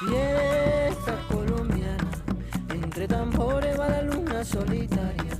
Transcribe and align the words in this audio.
Fiesta 0.00 1.14
colombiana, 1.28 2.10
entre 2.72 3.06
tambores 3.06 3.78
va 3.78 3.86
la 3.86 4.02
luna 4.02 4.42
solitaria. 4.42 5.36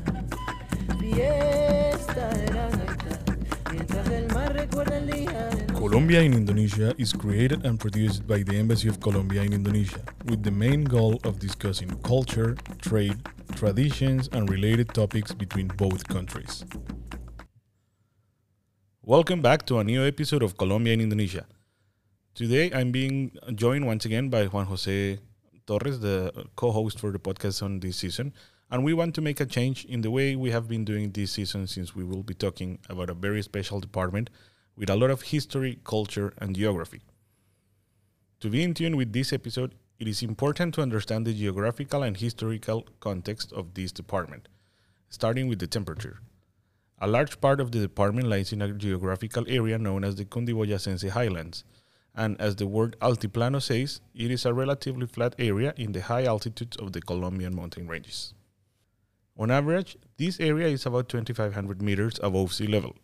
Fiesta 0.99 2.29
de 2.29 2.53
la 2.53 2.69
gaita, 2.69 3.25
mientras 3.73 4.11
el 4.11 4.29
mar 4.35 4.53
recuerda 4.53 4.99
el 4.99 5.11
día 5.11 5.47
de 5.47 5.73
Colombia 5.73 6.23
in 6.23 6.35
Indonesia 6.35 6.93
is 6.99 7.15
created 7.15 7.65
and 7.65 7.81
produced 7.81 8.27
by 8.27 8.43
the 8.43 8.59
Embassy 8.59 8.89
of 8.91 9.01
Colombia 9.01 9.45
in 9.45 9.55
Indonesia, 9.55 10.03
with 10.27 10.43
the 10.43 10.51
main 10.51 10.85
goal 10.85 11.19
of 11.25 11.39
discussing 11.39 11.89
culture, 12.03 12.55
trade, 12.83 13.17
traditions, 13.57 14.29
and 14.35 14.51
related 14.51 14.93
topics 14.93 15.33
between 15.33 15.69
both 15.79 16.07
countries. 16.07 16.67
Welcome 19.03 19.41
back 19.41 19.65
to 19.69 19.79
a 19.79 19.85
new 19.85 20.05
episode 20.05 20.43
of 20.43 20.59
Colombia 20.59 20.93
in 20.93 21.01
Indonesia. 21.01 21.47
Today 22.41 22.71
I'm 22.73 22.91
being 22.91 23.37
joined 23.55 23.85
once 23.85 24.07
again 24.07 24.31
by 24.31 24.47
Juan 24.47 24.65
Jose 24.65 25.19
Torres, 25.67 26.01
the 26.01 26.33
co 26.57 26.73
host 26.73 26.99
for 26.99 27.13
the 27.13 27.19
podcast 27.19 27.63
on 27.63 27.81
this 27.81 27.99
season. 27.99 28.33
And 28.71 28.83
we 28.83 28.95
want 28.95 29.15
to 29.17 29.21
make 29.21 29.41
a 29.41 29.45
change 29.45 29.85
in 29.85 30.01
the 30.01 30.11
way 30.11 30.37
we 30.37 30.51
have 30.51 30.67
been 30.67 30.87
doing 30.87 31.11
this 31.11 31.33
season 31.33 31.67
since 31.67 31.95
we 31.95 32.03
will 32.03 32.23
be 32.23 32.33
talking 32.33 32.79
about 32.89 33.11
a 33.11 33.13
very 33.13 33.43
special 33.43 33.79
department 33.79 34.31
with 34.75 34.89
a 34.89 34.97
lot 34.97 35.11
of 35.11 35.21
history, 35.21 35.81
culture, 35.85 36.33
and 36.39 36.57
geography. 36.57 37.03
To 38.41 38.49
be 38.49 38.63
in 38.63 38.73
tune 38.73 38.97
with 38.97 39.13
this 39.13 39.35
episode, 39.35 39.75
it 39.99 40.09
is 40.09 40.23
important 40.23 40.73
to 40.77 40.81
understand 40.81 41.27
the 41.27 41.35
geographical 41.35 42.03
and 42.03 42.17
historical 42.17 42.87
context 43.01 43.53
of 43.53 43.75
this 43.75 43.93
department, 43.93 44.49
starting 45.11 45.47
with 45.47 45.59
the 45.59 45.67
temperature. 45.67 46.23
A 47.03 47.07
large 47.07 47.39
part 47.43 47.61
of 47.61 47.71
the 47.71 47.81
department 47.81 48.29
lies 48.29 48.51
in 48.51 48.63
a 48.63 48.73
geographical 48.73 49.45
area 49.47 49.77
known 49.77 50.05
as 50.05 50.17
the 50.17 50.25
Cundiboyacense 50.25 51.07
Highlands, 51.11 51.65
and 52.15 52.41
as 52.41 52.57
the 52.57 52.67
word 52.67 52.97
Altiplano 53.01 53.63
says, 53.63 54.01
it 54.15 54.31
is 54.31 54.45
a 54.45 54.55
relatively 54.55 55.07
flat 55.07 55.35
area 55.39 55.73
in 55.77 55.93
the 55.93 56.03
high 56.03 56.25
altitudes 56.25 56.77
of 56.77 56.93
the 56.93 57.01
Colombian 57.01 57.55
mountain 57.55 57.87
ranges. 57.87 58.35
On 59.39 59.51
average, 59.51 59.97
this 60.17 60.39
area 60.41 60.69
is 60.69 60.85
about 60.87 61.09
2500 61.09 61.81
meters 61.81 62.21
above 62.23 62.53
sea 62.53 62.67
level. 62.67 62.95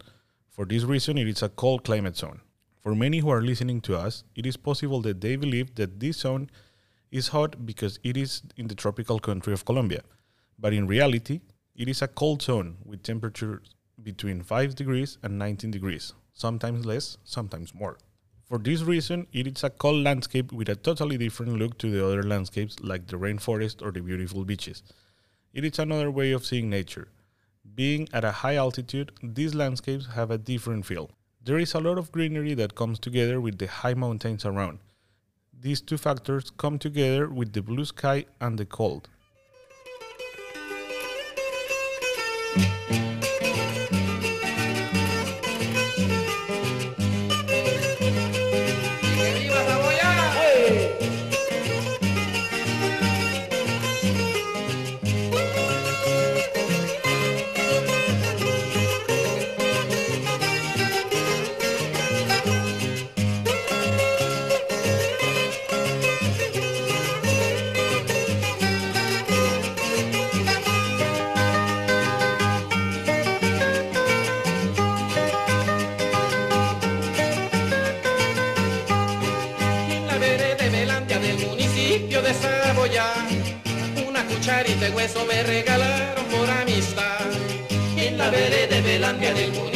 For 0.50 0.64
this 0.64 0.84
reason, 0.84 1.18
it 1.18 1.28
is 1.28 1.42
a 1.42 1.48
cold 1.48 1.84
climate 1.84 2.16
zone. 2.16 2.40
For 2.80 2.94
many 2.94 3.18
who 3.18 3.30
are 3.30 3.42
listening 3.42 3.80
to 3.82 3.96
us, 3.96 4.24
it 4.34 4.46
is 4.46 4.56
possible 4.56 5.00
that 5.02 5.20
they 5.20 5.36
believe 5.36 5.74
that 5.76 5.98
this 5.98 6.18
zone 6.18 6.50
is 7.10 7.28
hot 7.28 7.64
because 7.64 7.98
it 8.02 8.16
is 8.16 8.42
in 8.56 8.68
the 8.68 8.74
tropical 8.74 9.18
country 9.18 9.52
of 9.52 9.64
Colombia. 9.64 10.02
But 10.58 10.72
in 10.72 10.86
reality, 10.86 11.40
it 11.74 11.88
is 11.88 12.02
a 12.02 12.08
cold 12.08 12.42
zone 12.42 12.76
with 12.84 13.02
temperatures 13.02 13.74
between 14.02 14.42
5 14.42 14.74
degrees 14.74 15.18
and 15.22 15.38
19 15.38 15.70
degrees, 15.70 16.12
sometimes 16.32 16.84
less, 16.84 17.18
sometimes 17.24 17.74
more. 17.74 17.98
For 18.48 18.58
this 18.58 18.82
reason, 18.82 19.26
it 19.32 19.48
is 19.48 19.64
a 19.64 19.70
cold 19.70 20.04
landscape 20.04 20.52
with 20.52 20.68
a 20.68 20.76
totally 20.76 21.18
different 21.18 21.54
look 21.54 21.78
to 21.78 21.90
the 21.90 22.06
other 22.06 22.22
landscapes 22.22 22.78
like 22.78 23.08
the 23.08 23.16
rainforest 23.16 23.82
or 23.82 23.90
the 23.90 24.00
beautiful 24.00 24.44
beaches. 24.44 24.84
It 25.52 25.64
is 25.64 25.80
another 25.80 26.12
way 26.12 26.30
of 26.30 26.46
seeing 26.46 26.70
nature. 26.70 27.08
Being 27.74 28.08
at 28.12 28.24
a 28.24 28.30
high 28.30 28.54
altitude, 28.54 29.10
these 29.20 29.56
landscapes 29.56 30.06
have 30.14 30.30
a 30.30 30.38
different 30.38 30.86
feel. 30.86 31.10
There 31.42 31.58
is 31.58 31.74
a 31.74 31.80
lot 31.80 31.98
of 31.98 32.12
greenery 32.12 32.54
that 32.54 32.76
comes 32.76 33.00
together 33.00 33.40
with 33.40 33.58
the 33.58 33.66
high 33.66 33.94
mountains 33.94 34.44
around. 34.44 34.78
These 35.52 35.80
two 35.80 35.98
factors 35.98 36.52
come 36.56 36.78
together 36.78 37.28
with 37.28 37.52
the 37.52 37.62
blue 37.62 37.84
sky 37.84 38.26
and 38.40 38.56
the 38.56 38.66
cold. 38.66 39.08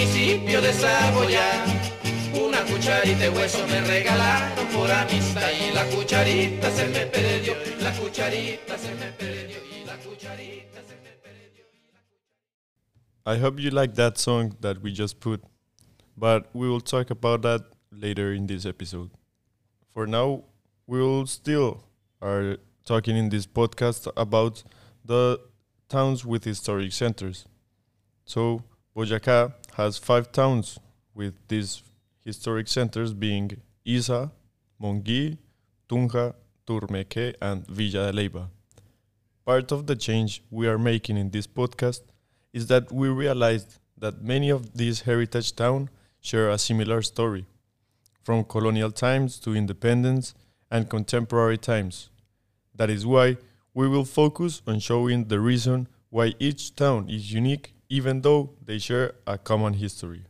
Municipio 0.00 0.62
de 0.62 0.72
Saboya, 0.72 1.64
una 2.32 2.64
cucharita 2.64 3.18
de 3.18 3.28
hueso 3.28 3.66
me 3.66 3.80
regalaron 3.82 4.66
por 4.72 4.90
amistad. 4.90 5.50
Y 5.52 5.74
la 5.74 5.84
cucharita 5.90 6.70
se 6.70 6.86
me 6.88 7.06
perdió, 7.06 7.54
la 7.82 7.92
cucharita 7.92 8.78
se 8.78 8.94
me 8.94 9.12
perdió, 9.12 9.58
y 9.58 9.84
la 9.84 9.96
cucharita. 9.98 10.80
I 13.26 13.36
hope 13.36 13.60
you 13.60 13.70
like 13.70 13.94
that 13.96 14.16
song 14.16 14.56
that 14.60 14.82
we 14.82 14.90
just 14.90 15.20
put, 15.20 15.42
but 16.16 16.48
we 16.54 16.68
will 16.68 16.80
talk 16.80 17.10
about 17.10 17.42
that 17.42 17.60
later 17.92 18.32
in 18.32 18.46
this 18.46 18.64
episode. 18.64 19.10
For 19.92 20.06
now, 20.06 20.44
we 20.86 21.00
will 21.00 21.26
still 21.26 21.84
are 22.22 22.56
talking 22.86 23.16
in 23.16 23.28
this 23.28 23.46
podcast 23.46 24.10
about 24.16 24.64
the 25.04 25.38
towns 25.90 26.24
with 26.24 26.44
historic 26.44 26.92
centers. 26.92 27.44
So, 28.24 28.62
Boyacá 28.96 29.59
has 29.80 29.96
five 29.96 30.30
towns 30.30 30.78
with 31.14 31.34
these 31.48 31.82
historic 32.22 32.68
centers 32.68 33.14
being 33.14 33.50
Iza, 33.84 34.30
Monguí, 34.82 35.38
Tunja, 35.88 36.34
Turmeque, 36.66 37.34
and 37.40 37.66
Villa 37.66 38.12
de 38.12 38.18
Leyva. 38.18 38.48
Part 39.46 39.72
of 39.72 39.86
the 39.86 39.96
change 39.96 40.42
we 40.50 40.68
are 40.68 40.78
making 40.78 41.16
in 41.16 41.30
this 41.30 41.46
podcast 41.46 42.02
is 42.52 42.66
that 42.66 42.92
we 42.92 43.08
realized 43.08 43.78
that 43.96 44.22
many 44.22 44.50
of 44.50 44.74
these 44.74 45.00
heritage 45.00 45.56
towns 45.56 45.88
share 46.20 46.50
a 46.50 46.58
similar 46.58 47.00
story, 47.00 47.46
from 48.22 48.44
colonial 48.44 48.90
times 48.90 49.38
to 49.38 49.56
independence 49.56 50.34
and 50.70 50.90
contemporary 50.90 51.56
times. 51.56 52.10
That 52.74 52.90
is 52.90 53.06
why 53.06 53.38
we 53.72 53.88
will 53.88 54.04
focus 54.04 54.60
on 54.66 54.78
showing 54.80 55.28
the 55.28 55.40
reason 55.40 55.88
why 56.10 56.34
each 56.38 56.76
town 56.76 57.08
is 57.08 57.32
unique 57.32 57.72
even 57.90 58.22
though 58.22 58.50
they 58.64 58.78
share 58.78 59.12
a 59.26 59.36
common 59.36 59.74
history. 59.74 60.24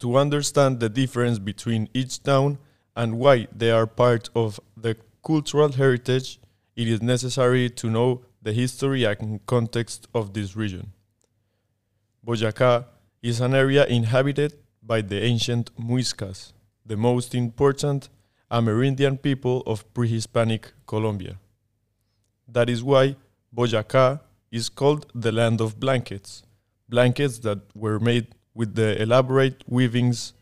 To 0.00 0.16
understand 0.16 0.78
the 0.78 0.90
difference 0.90 1.38
between 1.38 1.88
each 1.94 2.22
town 2.22 2.58
and 2.94 3.18
why 3.18 3.48
they 3.50 3.70
are 3.70 3.86
part 3.86 4.28
of 4.36 4.60
the 4.76 4.96
cultural 5.24 5.72
heritage, 5.72 6.38
it 6.76 6.86
is 6.86 7.00
necessary 7.00 7.70
to 7.70 7.90
know 7.90 8.22
the 8.42 8.52
history 8.52 9.04
and 9.04 9.44
context 9.46 10.06
of 10.14 10.34
this 10.34 10.54
region. 10.54 10.92
Boyacá 12.24 12.84
is 13.22 13.40
an 13.40 13.54
area 13.54 13.86
inhabited 13.86 14.54
by 14.82 15.00
the 15.00 15.22
ancient 15.22 15.74
Muiscas, 15.76 16.52
the 16.84 16.96
most 16.96 17.34
important 17.34 18.10
Amerindian 18.50 19.20
people 19.20 19.62
of 19.66 19.92
pre-Hispanic 19.94 20.72
Colombia. 20.86 21.38
That 22.46 22.68
is 22.68 22.84
why 22.84 23.16
Boyacá 23.56 24.20
is 24.50 24.68
called 24.68 25.06
the 25.14 25.32
land 25.32 25.62
of 25.62 25.80
blankets, 25.80 26.42
blankets 26.94 27.36
that 27.40 27.60
were 27.74 27.98
made 27.98 28.26
with 28.54 28.70
the 28.80 28.90
elaborate 29.02 29.58
weavings 29.66 30.32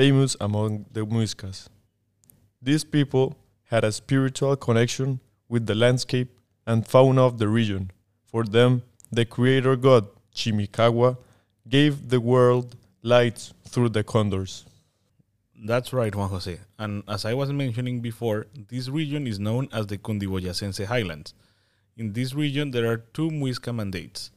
famous 0.00 0.36
among 0.46 0.84
the 0.92 1.04
Muiscas. 1.12 1.68
These 2.60 2.84
people 2.84 3.26
had 3.72 3.82
a 3.82 3.92
spiritual 3.92 4.54
connection 4.56 5.20
with 5.48 5.64
the 5.64 5.74
landscape 5.74 6.30
and 6.66 6.86
fauna 6.86 7.22
of 7.30 7.38
the 7.38 7.48
region. 7.48 7.90
For 8.30 8.44
them, 8.44 8.82
the 9.10 9.24
creator 9.24 9.74
god, 9.74 10.04
Chiminigagua, 10.34 11.16
gave 11.76 11.94
the 12.10 12.20
world 12.20 12.76
light 13.02 13.38
through 13.66 13.90
the 13.96 14.04
condors. 14.04 14.66
That's 15.64 15.94
right, 15.94 16.14
Juan 16.14 16.28
Jose. 16.28 16.58
And 16.78 17.04
as 17.08 17.24
I 17.24 17.32
was 17.32 17.50
mentioning 17.52 18.00
before, 18.00 18.46
this 18.68 18.90
region 18.90 19.26
is 19.26 19.38
known 19.38 19.68
as 19.72 19.86
the 19.86 19.96
Cundiboyacense 19.96 20.84
Highlands. 20.84 21.32
In 21.96 22.12
this 22.12 22.34
region, 22.34 22.70
there 22.70 22.86
are 22.90 22.98
two 22.98 23.30
Muisca 23.30 23.74
mandates. 23.74 24.30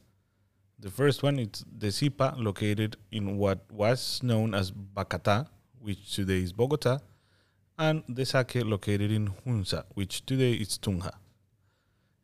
The 0.78 0.90
first 0.90 1.22
one 1.22 1.38
is 1.38 1.64
the 1.78 1.86
Zipa, 1.86 2.36
located 2.36 2.96
in 3.10 3.38
what 3.38 3.64
was 3.72 4.22
known 4.22 4.54
as 4.54 4.70
Bacatá, 4.70 5.48
which 5.80 6.14
today 6.14 6.42
is 6.42 6.52
Bogota, 6.52 6.98
and 7.78 8.02
the 8.08 8.22
Zaque, 8.22 8.62
located 8.62 9.10
in 9.10 9.28
Hunza, 9.44 9.86
which 9.94 10.26
today 10.26 10.52
is 10.52 10.78
Tunja. 10.78 11.12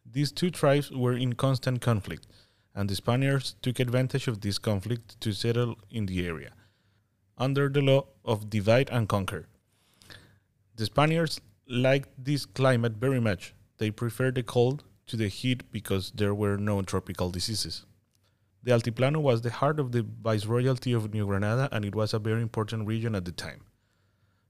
These 0.04 0.32
two 0.32 0.50
tribes 0.50 0.90
were 0.90 1.14
in 1.14 1.32
constant 1.32 1.80
conflict, 1.80 2.26
and 2.74 2.90
the 2.90 2.94
Spaniards 2.94 3.56
took 3.62 3.80
advantage 3.80 4.28
of 4.28 4.42
this 4.42 4.58
conflict 4.58 5.18
to 5.22 5.32
settle 5.32 5.78
in 5.90 6.04
the 6.04 6.26
area 6.26 6.52
under 7.38 7.70
the 7.70 7.80
law 7.80 8.04
of 8.22 8.50
divide 8.50 8.90
and 8.90 9.08
conquer. 9.08 9.46
The 10.76 10.84
Spaniards 10.84 11.40
liked 11.66 12.10
this 12.22 12.44
climate 12.44 12.92
very 12.98 13.20
much. 13.20 13.54
They 13.78 13.90
preferred 13.90 14.34
the 14.34 14.42
cold 14.42 14.84
to 15.06 15.16
the 15.16 15.28
heat 15.28 15.72
because 15.72 16.12
there 16.14 16.34
were 16.34 16.58
no 16.58 16.82
tropical 16.82 17.30
diseases. 17.30 17.86
The 18.62 18.72
Altiplano 18.72 19.20
was 19.20 19.42
the 19.42 19.50
heart 19.50 19.80
of 19.80 19.90
the 19.90 20.02
Viceroyalty 20.02 20.94
of 20.94 21.12
New 21.12 21.26
Granada 21.26 21.68
and 21.72 21.84
it 21.84 21.94
was 21.94 22.14
a 22.14 22.18
very 22.18 22.42
important 22.42 22.86
region 22.86 23.14
at 23.14 23.24
the 23.24 23.32
time. 23.32 23.62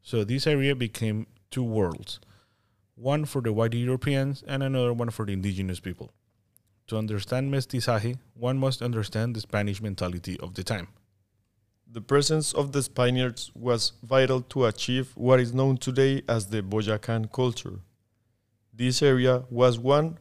So 0.02 0.24
this 0.24 0.46
area 0.46 0.74
became 0.74 1.26
two 1.50 1.64
worlds 1.64 2.20
one 2.94 3.24
for 3.24 3.40
the 3.40 3.52
white 3.52 3.72
Europeans 3.72 4.44
and 4.46 4.62
another 4.62 4.92
one 4.92 5.10
for 5.10 5.24
the 5.24 5.32
indigenous 5.32 5.80
people. 5.80 6.12
To 6.88 6.98
understand 6.98 7.52
mestizaje, 7.52 8.18
one 8.34 8.58
must 8.58 8.82
understand 8.82 9.34
the 9.34 9.40
Spanish 9.40 9.80
mentality 9.80 10.38
of 10.40 10.54
the 10.54 10.62
time. 10.62 10.88
The 11.90 12.02
presence 12.02 12.52
of 12.52 12.72
the 12.72 12.82
Spaniards 12.82 13.50
was 13.54 13.92
vital 14.02 14.42
to 14.42 14.66
achieve 14.66 15.12
what 15.14 15.40
is 15.40 15.54
known 15.54 15.78
today 15.78 16.22
as 16.28 16.46
the 16.46 16.62
Boyacan 16.62 17.32
culture. 17.32 17.80
This 18.72 19.02
area 19.02 19.44
was 19.50 19.78
one 19.78 20.18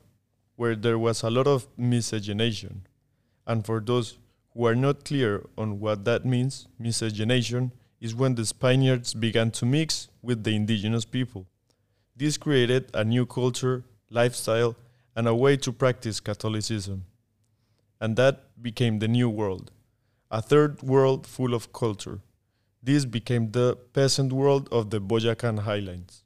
where 0.55 0.75
there 0.75 0.97
was 0.97 1.23
a 1.23 1.29
lot 1.29 1.47
of 1.47 1.67
miscegenation. 1.77 2.88
And 3.45 3.65
for 3.65 3.79
those 3.79 4.17
who 4.53 4.65
are 4.65 4.75
not 4.75 5.05
clear 5.05 5.45
on 5.57 5.79
what 5.79 6.05
that 6.05 6.25
means, 6.25 6.67
miscegenation 6.77 7.71
is 7.99 8.15
when 8.15 8.35
the 8.35 8.45
Spaniards 8.45 9.13
began 9.13 9.51
to 9.51 9.65
mix 9.65 10.09
with 10.21 10.43
the 10.43 10.55
indigenous 10.55 11.05
people. 11.05 11.45
This 12.15 12.38
created 12.38 12.89
a 12.93 13.03
new 13.03 13.25
culture, 13.25 13.83
lifestyle, 14.09 14.75
and 15.15 15.27
a 15.27 15.35
way 15.35 15.57
to 15.57 15.71
practice 15.71 16.19
Catholicism. 16.19 17.05
And 17.99 18.15
that 18.15 18.61
became 18.61 18.99
the 18.99 19.07
New 19.07 19.29
World, 19.29 19.71
a 20.29 20.41
third 20.41 20.81
world 20.81 21.27
full 21.27 21.53
of 21.53 21.71
culture. 21.71 22.19
This 22.83 23.05
became 23.05 23.51
the 23.51 23.77
peasant 23.93 24.33
world 24.33 24.67
of 24.71 24.89
the 24.89 24.99
Boyacan 24.99 25.59
Highlands. 25.59 26.23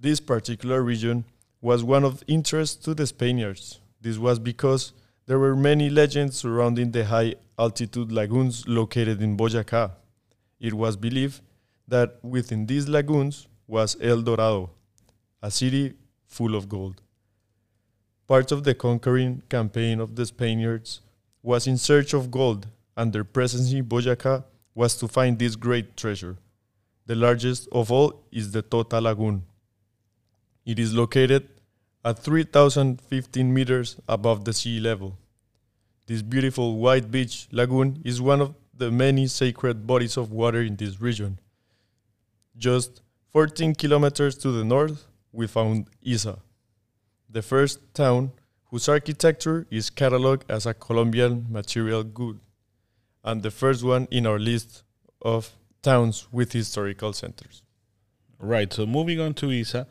This 0.00 0.18
particular 0.18 0.82
region 0.82 1.24
was 1.60 1.84
one 1.84 2.04
of 2.04 2.22
interest 2.26 2.82
to 2.84 2.94
the 2.94 3.06
Spaniards. 3.06 3.80
This 4.00 4.18
was 4.18 4.38
because 4.38 4.92
there 5.32 5.38
were 5.38 5.56
many 5.56 5.88
legends 5.88 6.36
surrounding 6.36 6.90
the 6.90 7.06
high 7.06 7.34
altitude 7.58 8.12
lagoons 8.12 8.68
located 8.68 9.22
in 9.22 9.34
Boyacá. 9.34 9.92
It 10.60 10.74
was 10.74 10.94
believed 10.94 11.40
that 11.88 12.22
within 12.22 12.66
these 12.66 12.86
lagoons 12.86 13.48
was 13.66 13.96
El 14.02 14.20
Dorado, 14.20 14.68
a 15.42 15.50
city 15.50 15.94
full 16.26 16.54
of 16.54 16.68
gold. 16.68 17.00
Part 18.28 18.52
of 18.52 18.64
the 18.64 18.74
conquering 18.74 19.42
campaign 19.48 20.00
of 20.00 20.16
the 20.16 20.26
Spaniards 20.26 21.00
was 21.42 21.66
in 21.66 21.78
search 21.78 22.12
of 22.12 22.30
gold, 22.30 22.66
and 22.94 23.10
their 23.10 23.24
presence 23.24 23.72
in 23.72 23.86
Boyacá 23.86 24.44
was 24.74 24.96
to 24.96 25.08
find 25.08 25.38
this 25.38 25.56
great 25.56 25.96
treasure. 25.96 26.36
The 27.06 27.16
largest 27.16 27.70
of 27.72 27.90
all 27.90 28.22
is 28.30 28.52
the 28.52 28.60
Tota 28.60 29.00
Lagoon. 29.00 29.44
It 30.66 30.78
is 30.78 30.92
located 30.92 31.48
at 32.04 32.18
3,015 32.18 33.54
meters 33.54 33.96
above 34.06 34.44
the 34.44 34.52
sea 34.52 34.78
level. 34.78 35.16
This 36.06 36.22
beautiful 36.22 36.78
white 36.78 37.10
beach 37.10 37.48
lagoon 37.52 38.00
is 38.04 38.20
one 38.20 38.40
of 38.40 38.54
the 38.74 38.90
many 38.90 39.26
sacred 39.26 39.86
bodies 39.86 40.16
of 40.16 40.32
water 40.32 40.60
in 40.60 40.76
this 40.76 41.00
region. 41.00 41.38
Just 42.56 43.02
14 43.30 43.74
kilometers 43.74 44.36
to 44.38 44.50
the 44.52 44.64
north, 44.64 45.06
we 45.32 45.46
found 45.46 45.86
Iza, 46.02 46.38
the 47.30 47.42
first 47.42 47.78
town 47.94 48.32
whose 48.64 48.88
architecture 48.88 49.66
is 49.70 49.90
catalogued 49.90 50.50
as 50.50 50.66
a 50.66 50.74
Colombian 50.74 51.46
material 51.50 52.02
good, 52.02 52.40
and 53.22 53.42
the 53.42 53.50
first 53.50 53.84
one 53.84 54.08
in 54.10 54.26
our 54.26 54.38
list 54.38 54.82
of 55.20 55.52
towns 55.82 56.26
with 56.32 56.52
historical 56.52 57.12
centers. 57.12 57.62
Right, 58.38 58.72
so 58.72 58.86
moving 58.86 59.20
on 59.20 59.34
to 59.34 59.50
Iza, 59.50 59.86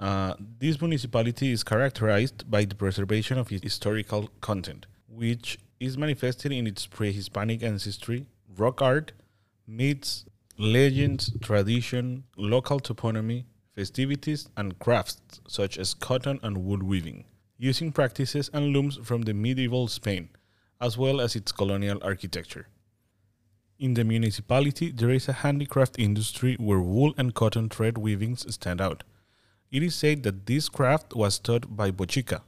uh, 0.00 0.34
this 0.58 0.80
municipality 0.80 1.52
is 1.52 1.62
characterized 1.62 2.50
by 2.50 2.64
the 2.64 2.74
preservation 2.74 3.38
of 3.38 3.50
its 3.52 3.62
historical 3.62 4.28
content, 4.40 4.86
which 5.16 5.58
is 5.80 5.96
manifested 5.96 6.52
in 6.52 6.66
its 6.66 6.86
pre 6.86 7.10
Hispanic 7.10 7.62
ancestry, 7.62 8.26
rock 8.56 8.82
art, 8.82 9.12
myths, 9.66 10.26
legends, 10.58 11.32
tradition, 11.40 12.24
local 12.36 12.78
toponymy, 12.80 13.44
festivities, 13.74 14.48
and 14.56 14.78
crafts 14.78 15.40
such 15.48 15.78
as 15.78 15.94
cotton 15.94 16.38
and 16.42 16.58
wool 16.58 16.82
weaving, 16.82 17.24
using 17.58 17.92
practices 17.92 18.50
and 18.52 18.66
looms 18.66 18.98
from 19.02 19.22
the 19.22 19.34
medieval 19.34 19.88
Spain, 19.88 20.28
as 20.80 20.98
well 20.98 21.20
as 21.20 21.34
its 21.34 21.52
colonial 21.52 21.98
architecture. 22.02 22.68
In 23.78 23.94
the 23.94 24.04
municipality, 24.04 24.90
there 24.90 25.10
is 25.10 25.28
a 25.28 25.34
handicraft 25.44 25.98
industry 25.98 26.56
where 26.58 26.80
wool 26.80 27.14
and 27.18 27.34
cotton 27.34 27.68
thread 27.68 27.98
weavings 27.98 28.46
stand 28.54 28.80
out. 28.80 29.04
It 29.70 29.82
is 29.82 29.94
said 29.94 30.22
that 30.22 30.46
this 30.46 30.68
craft 30.68 31.14
was 31.14 31.38
taught 31.38 31.76
by 31.76 31.90
Bochica, 31.90 32.40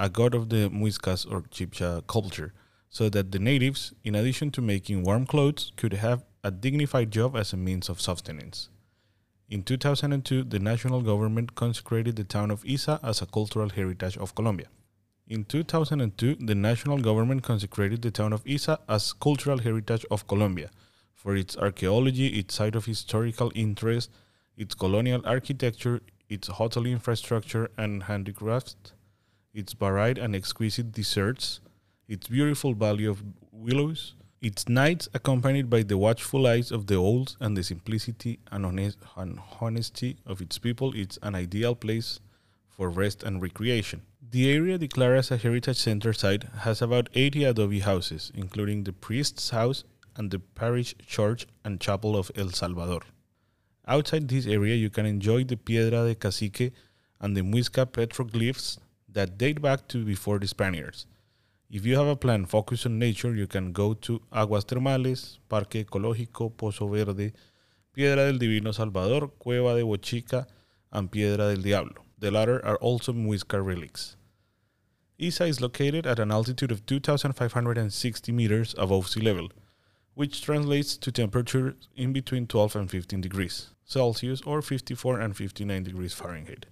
a 0.00 0.08
god 0.08 0.34
of 0.34 0.48
the 0.48 0.70
Muiscas 0.70 1.30
or 1.30 1.42
Chibcha 1.42 2.06
culture, 2.06 2.54
so 2.88 3.10
that 3.10 3.32
the 3.32 3.38
natives, 3.38 3.92
in 4.02 4.14
addition 4.14 4.50
to 4.52 4.62
making 4.62 5.04
warm 5.04 5.26
clothes, 5.26 5.72
could 5.76 5.92
have 5.92 6.24
a 6.42 6.50
dignified 6.50 7.10
job 7.10 7.36
as 7.36 7.52
a 7.52 7.56
means 7.58 7.90
of 7.90 8.00
sustenance. 8.00 8.70
In 9.50 9.62
2002, 9.62 10.44
the 10.44 10.58
national 10.58 11.02
government 11.02 11.54
consecrated 11.54 12.16
the 12.16 12.24
town 12.24 12.50
of 12.50 12.64
Iza 12.64 12.98
as 13.02 13.20
a 13.20 13.26
cultural 13.26 13.68
heritage 13.68 14.16
of 14.16 14.34
Colombia. 14.34 14.68
In 15.28 15.44
2002, 15.44 16.36
the 16.36 16.54
national 16.54 16.98
government 16.98 17.42
consecrated 17.42 18.00
the 18.00 18.10
town 18.10 18.32
of 18.32 18.46
Iza 18.46 18.78
as 18.88 19.12
cultural 19.12 19.58
heritage 19.58 20.06
of 20.10 20.26
Colombia 20.26 20.70
for 21.14 21.36
its 21.36 21.58
archaeology, 21.58 22.28
its 22.38 22.54
site 22.54 22.74
of 22.74 22.86
historical 22.86 23.52
interest, 23.54 24.10
its 24.56 24.74
colonial 24.74 25.20
architecture, 25.26 26.00
its 26.30 26.48
hotel 26.48 26.86
infrastructure 26.86 27.70
and 27.76 28.04
handicrafts, 28.04 28.76
its 29.52 29.72
varied 29.72 30.18
and 30.18 30.34
exquisite 30.34 30.92
desserts, 30.92 31.60
its 32.08 32.28
beautiful 32.28 32.74
valley 32.74 33.04
of 33.04 33.22
willows, 33.52 34.14
its 34.40 34.68
nights 34.68 35.08
accompanied 35.12 35.68
by 35.68 35.82
the 35.82 35.98
watchful 35.98 36.46
eyes 36.46 36.70
of 36.70 36.86
the 36.86 36.96
owls 36.96 37.36
and 37.40 37.56
the 37.56 37.62
simplicity 37.62 38.38
and, 38.50 38.64
honest, 38.64 38.96
and 39.16 39.38
honesty 39.60 40.16
of 40.24 40.40
its 40.40 40.58
people, 40.58 40.92
it's 40.94 41.18
an 41.22 41.34
ideal 41.34 41.74
place 41.74 42.20
for 42.68 42.88
rest 42.88 43.22
and 43.22 43.42
recreation. 43.42 44.00
The 44.30 44.50
area 44.50 44.78
declared 44.78 45.18
as 45.18 45.30
a 45.30 45.36
heritage 45.36 45.76
center 45.76 46.12
site 46.12 46.44
has 46.60 46.80
about 46.80 47.10
80 47.14 47.44
adobe 47.44 47.80
houses, 47.80 48.32
including 48.34 48.84
the 48.84 48.92
priest's 48.92 49.50
house 49.50 49.84
and 50.16 50.30
the 50.30 50.38
parish 50.38 50.94
church 51.06 51.46
and 51.64 51.80
chapel 51.80 52.16
of 52.16 52.30
El 52.36 52.48
Salvador. 52.50 53.02
Outside 53.86 54.28
this 54.28 54.46
area, 54.46 54.74
you 54.76 54.88
can 54.88 55.04
enjoy 55.04 55.44
the 55.44 55.56
Piedra 55.56 56.06
de 56.06 56.14
Cacique 56.14 56.72
and 57.20 57.36
the 57.36 57.42
Muisca 57.42 57.84
petroglyphs 57.84 58.78
that 59.12 59.38
date 59.38 59.60
back 59.60 59.88
to 59.88 60.04
before 60.04 60.38
the 60.38 60.46
Spaniards. 60.46 61.06
If 61.70 61.86
you 61.86 61.96
have 61.96 62.08
a 62.08 62.16
plan 62.16 62.46
focused 62.46 62.86
on 62.86 62.98
nature, 62.98 63.34
you 63.34 63.46
can 63.46 63.72
go 63.72 63.94
to 63.94 64.20
Aguas 64.32 64.64
Termales, 64.64 65.38
Parque 65.48 65.84
Ecológico, 65.84 66.50
Pozo 66.50 66.88
Verde, 66.88 67.32
Piedra 67.92 68.26
del 68.26 68.38
Divino 68.38 68.72
Salvador, 68.72 69.28
Cueva 69.38 69.74
de 69.74 69.82
Bochica, 69.82 70.46
and 70.92 71.10
Piedra 71.10 71.54
del 71.54 71.62
Diablo. 71.62 72.04
The 72.18 72.30
latter 72.30 72.64
are 72.64 72.76
also 72.76 73.12
Muisca 73.12 73.64
relics. 73.64 74.16
Iza 75.18 75.44
is 75.44 75.60
located 75.60 76.06
at 76.06 76.18
an 76.18 76.30
altitude 76.32 76.72
of 76.72 76.86
2,560 76.86 78.32
meters 78.32 78.74
above 78.78 79.06
sea 79.06 79.20
level, 79.20 79.50
which 80.14 80.42
translates 80.42 80.96
to 80.96 81.12
temperatures 81.12 81.88
in 81.94 82.12
between 82.12 82.46
12 82.46 82.76
and 82.76 82.90
15 82.90 83.20
degrees 83.20 83.70
Celsius 83.84 84.40
or 84.42 84.62
54 84.62 85.20
and 85.20 85.36
59 85.36 85.82
degrees 85.82 86.14
Fahrenheit. 86.14 86.66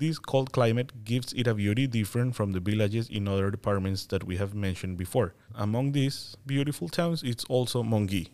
This 0.00 0.18
cold 0.18 0.50
climate 0.50 1.04
gives 1.04 1.34
it 1.34 1.46
a 1.46 1.52
beauty 1.52 1.86
different 1.86 2.34
from 2.34 2.52
the 2.52 2.60
villages 2.60 3.10
in 3.10 3.28
other 3.28 3.50
departments 3.50 4.06
that 4.06 4.24
we 4.24 4.38
have 4.38 4.54
mentioned 4.54 4.96
before. 4.96 5.34
Among 5.54 5.92
these 5.92 6.38
beautiful 6.46 6.88
towns 6.88 7.22
is 7.22 7.44
also 7.50 7.82
Monguí. 7.82 8.28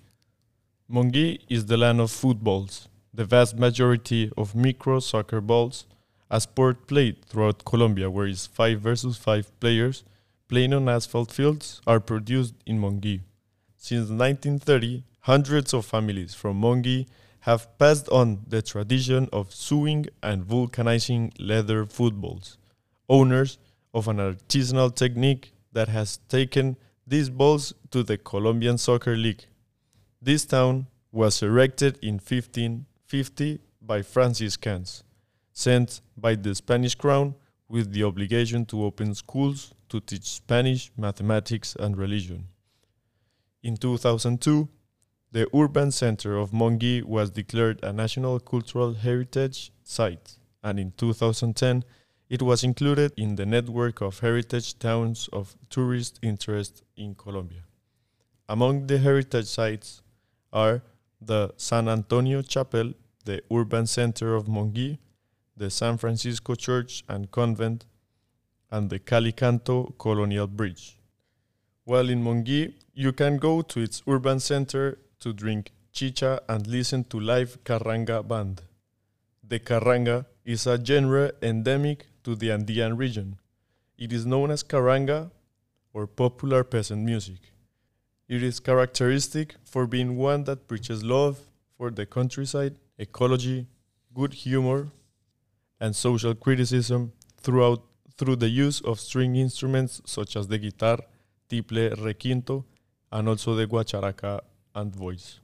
Monguí 0.89 1.41
is 1.49 1.67
the 1.67 1.77
land 1.77 2.01
of 2.01 2.13
footballs. 2.13 2.89
The 3.13 3.25
vast 3.25 3.59
majority 3.59 4.31
of 4.37 4.55
micro 4.55 5.01
soccer 5.01 5.41
balls, 5.41 5.87
a 6.31 6.41
sport 6.41 6.87
played 6.87 7.25
throughout 7.25 7.65
Colombia 7.65 8.09
where 8.09 8.29
it's 8.29 8.47
5 8.47 8.81
versus 8.81 9.17
5 9.17 9.59
players 9.59 10.05
playing 10.47 10.73
on 10.73 10.89
asphalt 10.89 11.33
fields, 11.33 11.81
are 11.85 11.99
produced 11.99 12.55
in 12.65 12.81
Monguí. 12.81 13.23
Since 13.77 14.11
1930, 14.11 15.03
hundreds 15.23 15.75
of 15.75 15.85
families 15.85 16.33
from 16.33 16.61
Monguí 16.61 17.07
have 17.47 17.79
passed 17.79 18.09
on 18.09 18.41
the 18.49 18.61
tradition 18.61 19.29
of 19.33 19.55
sewing 19.55 20.05
and 20.21 20.45
vulcanizing 20.45 21.33
leather 21.39 21.87
footballs, 21.87 22.59
owners 23.09 23.57
of 23.95 24.09
an 24.09 24.17
artisanal 24.17 24.93
technique 24.93 25.53
that 25.73 25.87
has 25.87 26.17
taken 26.29 26.77
these 27.07 27.31
balls 27.31 27.73
to 27.93 28.03
the 28.03 28.19
Colombian 28.19 28.77
Soccer 28.77 29.17
League. 29.17 29.45
This 30.21 30.45
town 30.45 30.89
was 31.13 31.41
erected 31.41 32.01
in 32.03 32.15
1550 32.15 33.61
by 33.81 34.03
Franciscans, 34.03 35.05
sent 35.53 36.01
by 36.17 36.35
the 36.35 36.53
Spanish 36.53 36.97
crown 36.97 37.37
with 37.69 37.93
the 37.93 38.03
obligation 38.03 38.67
to 38.67 38.85
open 38.85 39.15
schools 39.15 39.73
to 39.89 40.01
teach 40.01 40.25
Spanish, 40.25 40.91
mathematics, 40.97 41.77
and 41.79 41.97
religion. 41.97 42.49
In 43.63 43.77
2002, 43.77 44.69
the 45.37 45.47
urban 45.55 45.91
center 45.91 46.39
of 46.39 46.51
Monguí 46.51 47.05
was 47.05 47.29
declared 47.29 47.79
a 47.85 47.93
National 47.93 48.41
Cultural 48.41 48.95
Heritage 48.95 49.71
Site, 49.85 50.39
and 50.63 50.81
in 50.81 50.93
2010, 50.97 51.85
it 52.31 52.41
was 52.41 52.65
included 52.65 53.13
in 53.19 53.37
the 53.37 53.45
network 53.45 54.01
of 54.01 54.21
heritage 54.21 54.79
towns 54.79 55.29
of 55.35 55.55
tourist 55.69 56.19
interest 56.23 56.83
in 56.97 57.15
Colombia. 57.15 57.65
Among 58.49 58.87
the 58.87 58.97
heritage 58.97 59.45
sites 59.45 60.01
are 60.55 60.81
the 61.21 61.53
San 61.59 61.87
Antonio 61.87 62.41
Chapel, 62.41 62.95
the 63.27 63.43
urban 63.53 63.87
center 63.87 64.35
of 64.35 64.47
Monguí, 64.47 64.97
the 65.55 65.69
San 65.69 65.99
Francisco 65.99 66.55
Church 66.55 67.05
and 67.11 67.31
Convent, 67.31 67.85
and 68.71 68.89
the 68.89 68.99
Calicanto 68.99 69.93
Colonial 69.99 70.47
Bridge. 70.47 70.99
While 71.85 72.09
in 72.09 72.25
Monguí, 72.25 72.73
you 72.95 73.13
can 73.13 73.37
go 73.37 73.61
to 73.61 73.81
its 73.81 74.03
urban 74.09 74.41
center 74.41 74.97
to 75.21 75.33
drink 75.33 75.73
chicha 75.93 76.41
and 76.49 76.67
listen 76.67 77.05
to 77.05 77.19
live 77.19 77.63
carranga 77.65 78.27
band. 78.27 78.63
The 79.43 79.61
carranga 79.61 80.27
is 80.45 80.67
a 80.67 80.83
genre 80.85 81.33
endemic 81.43 82.07
to 82.25 82.35
the 82.35 82.51
Andean 82.51 82.97
region. 82.97 83.39
It 83.97 84.13
is 84.13 84.27
known 84.27 84.51
as 84.51 84.63
carranga 84.63 85.31
or 85.93 86.07
popular 86.07 86.65
peasant 86.65 87.03
music. 87.03 87.41
It 88.29 88.43
is 88.43 88.61
characteristic 88.61 89.55
for 89.65 89.87
being 89.87 90.17
one 90.17 90.45
that 90.45 90.69
preaches 90.69 91.03
love 91.03 91.39
for 91.77 91.91
the 91.91 92.05
countryside, 92.05 92.77
ecology, 92.99 93.67
good 94.13 94.35
humor, 94.35 94.89
and 95.81 95.95
social 95.95 96.35
criticism 96.35 97.13
throughout 97.39 97.83
through 98.19 98.37
the 98.37 98.49
use 98.49 98.81
of 98.81 98.99
string 98.99 99.37
instruments 99.37 100.01
such 100.07 100.37
as 100.37 100.49
the 100.49 100.59
guitar, 100.59 100.99
tiple, 101.51 101.95
requinto, 101.97 102.65
and 103.13 103.29
also 103.29 103.55
the 103.55 103.67
guacharaca 103.67 104.41
and 104.77 104.95
voice. 104.95 105.41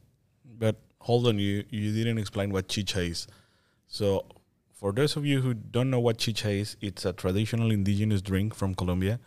But 0.59 0.77
hold 1.01 1.27
on, 1.27 1.39
you 1.39 1.65
you 1.71 1.93
didn't 1.93 2.19
explain 2.19 2.53
what 2.53 2.69
chicha 2.69 3.01
is. 3.01 3.27
So, 3.89 4.27
for 4.73 4.93
those 4.93 5.17
of 5.17 5.27
you 5.27 5.41
who 5.41 5.55
don't 5.55 5.91
know 5.91 6.01
what 6.01 6.19
chicha 6.19 6.51
is, 6.51 6.77
it's 6.81 7.05
a 7.05 7.13
traditional 7.13 7.71
indigenous 7.71 8.23
drink 8.23 8.55
from 8.55 8.75
Colombia, 8.75 9.19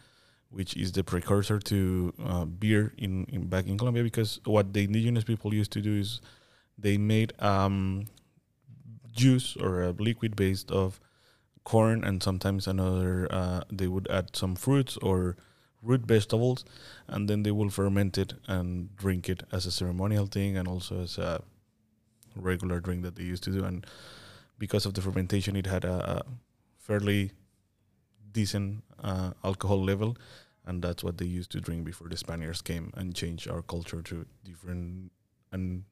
which 0.49 0.77
is 0.77 0.91
the 0.91 1.03
precursor 1.03 1.59
to 1.59 2.13
uh, 2.23 2.45
beer 2.45 2.93
in, 2.97 3.25
in 3.25 3.47
back 3.47 3.67
in 3.67 3.77
Colombia. 3.77 4.03
Because 4.03 4.39
what 4.45 4.73
the 4.73 4.83
indigenous 4.83 5.23
people 5.23 5.53
used 5.53 5.71
to 5.71 5.81
do 5.81 5.99
is 5.99 6.21
they 6.77 6.97
made 6.97 7.33
um, 7.41 8.05
juice 9.11 9.57
or 9.57 9.83
a 9.83 9.91
liquid 9.91 10.35
based 10.35 10.71
of 10.71 10.99
corn 11.63 12.03
and 12.03 12.21
sometimes 12.21 12.67
another. 12.67 13.27
Uh, 13.31 13.61
they 13.71 13.87
would 13.87 14.07
add 14.09 14.35
some 14.35 14.55
fruits 14.55 14.97
or 14.97 15.35
root 15.85 16.01
vegetables, 16.01 16.65
and 17.07 17.29
then 17.29 17.43
they 17.43 17.51
will 17.51 17.69
ferment 17.69 18.17
it 18.17 18.33
and 18.47 18.95
drink 18.95 19.29
it 19.29 19.43
as 19.51 19.65
a 19.65 19.71
ceremonial 19.71 20.25
thing 20.25 20.57
and 20.57 20.67
also 20.67 21.01
as 21.01 21.17
a 21.17 21.41
regular 22.35 22.79
drink 22.79 23.03
that 23.03 23.15
they 23.15 23.23
used 23.23 23.43
to 23.43 23.51
do. 23.51 23.63
And 23.63 23.85
because 24.57 24.85
of 24.85 24.93
the 24.93 25.01
fermentation, 25.01 25.55
it 25.55 25.67
had 25.67 25.85
a, 25.85 26.17
a 26.17 26.25
fairly 26.77 27.31
decent 28.31 28.83
uh, 29.01 29.31
alcohol 29.43 29.81
level, 29.83 30.17
and 30.65 30.81
that's 30.81 31.03
what 31.03 31.17
they 31.17 31.25
used 31.25 31.51
to 31.51 31.61
drink 31.61 31.85
before 31.85 32.09
the 32.09 32.17
Spaniards 32.17 32.61
came 32.61 32.91
and 32.95 33.15
changed 33.15 33.49
our 33.49 33.61
culture 33.61 34.01
to 34.01 34.25
different 34.43 35.11
and 35.51 35.83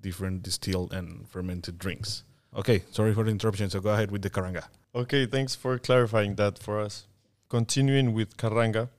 different 0.00 0.42
distilled 0.42 0.92
and 0.92 1.28
fermented 1.28 1.78
drinks. 1.78 2.24
Okay, 2.54 2.82
sorry 2.90 3.14
for 3.14 3.24
the 3.24 3.30
interruption. 3.30 3.70
So 3.70 3.80
go 3.80 3.90
ahead 3.90 4.10
with 4.10 4.22
the 4.22 4.30
carranga. 4.30 4.64
Okay, 4.94 5.24
thanks 5.24 5.54
for 5.54 5.78
clarifying 5.78 6.34
that 6.34 6.58
for 6.58 6.80
us. 6.80 7.06
Continuing 7.48 8.12
with 8.12 8.36
carranga, 8.36 8.90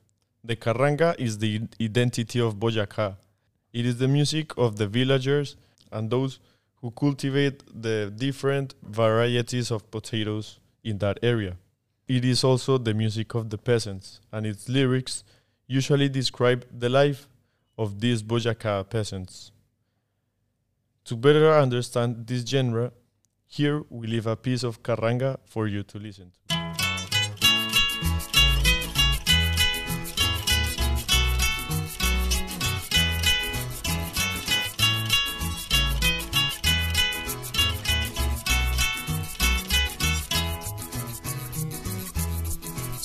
the 0.43 0.55
carranga 0.55 1.15
is 1.17 1.37
the 1.37 1.61
identity 1.81 2.39
of 2.39 2.55
Boyacá. 2.55 3.15
It 3.71 3.85
is 3.85 3.97
the 3.97 4.07
music 4.07 4.57
of 4.57 4.75
the 4.77 4.87
villagers 4.87 5.55
and 5.91 6.09
those 6.09 6.39
who 6.81 6.91
cultivate 6.91 7.63
the 7.73 8.11
different 8.15 8.75
varieties 8.83 9.71
of 9.71 9.89
potatoes 9.89 10.59
in 10.83 10.97
that 10.97 11.17
area. 11.23 11.55
It 12.07 12.25
is 12.25 12.43
also 12.43 12.77
the 12.77 12.93
music 12.93 13.33
of 13.35 13.49
the 13.49 13.57
peasants, 13.57 14.19
and 14.31 14.45
its 14.45 14.67
lyrics 14.67 15.23
usually 15.65 16.09
describe 16.09 16.65
the 16.77 16.89
life 16.89 17.29
of 17.77 18.01
these 18.01 18.21
Boyacá 18.21 18.87
peasants. 18.89 19.51
To 21.05 21.15
better 21.15 21.53
understand 21.53 22.27
this 22.27 22.43
genre, 22.45 22.91
here 23.47 23.83
we 23.89 24.07
leave 24.07 24.27
a 24.27 24.35
piece 24.35 24.63
of 24.63 24.83
carranga 24.83 25.37
for 25.45 25.67
you 25.67 25.83
to 25.83 25.97
listen 25.97 26.31
to. 26.31 26.42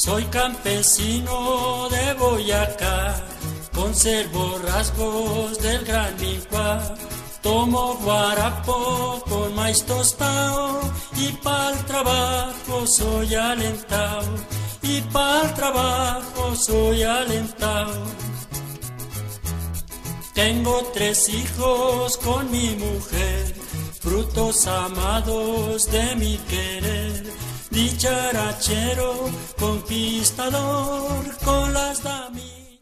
Soy 0.09 0.25
campesino 0.31 1.87
de 1.91 2.15
Boyacá, 2.15 3.15
conservo 3.75 4.59
rasgos 4.67 5.59
del 5.59 5.85
gran 5.85 6.19
Licua. 6.19 6.95
Tomo 7.43 7.95
guarapo 8.03 9.23
con 9.29 9.55
maíz 9.55 9.85
tostado 9.85 10.81
y 11.15 11.29
pa'l 11.45 11.77
trabajo 11.85 12.87
soy 12.87 13.35
alentado. 13.35 14.35
Y 14.81 15.03
pa'l 15.13 15.53
trabajo 15.53 16.57
soy 16.57 17.03
alentado. 17.03 18.03
Tengo 20.33 20.91
tres 20.95 21.29
hijos 21.29 22.17
con 22.17 22.51
mi 22.51 22.71
mujer, 22.77 23.55
frutos 24.01 24.67
amados 24.67 25.93
de 25.93 26.17
mi 26.17 26.39
querer. 26.49 27.48
Dicharachero, 27.71 29.31
conquistador 29.59 31.25
con 31.45 31.73
las 31.75 32.03
damitas. 32.03 32.81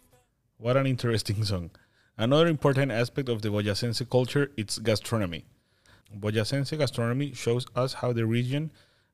What 0.59 0.77
an 0.77 0.87
interesting 0.87 1.45
song. 1.45 1.71
Another 2.17 2.47
important 2.47 2.93
aspect 2.93 3.29
of 3.29 3.43
the 3.43 3.49
Boyacense 3.49 4.09
culture 4.09 4.53
is 4.57 4.79
gastronomy. 4.79 5.45
Boyacense 6.17 6.79
gastronomy 6.79 7.33
shows 7.35 7.67
us 7.75 7.95
how 7.95 8.13
the 8.13 8.27
region 8.27 8.71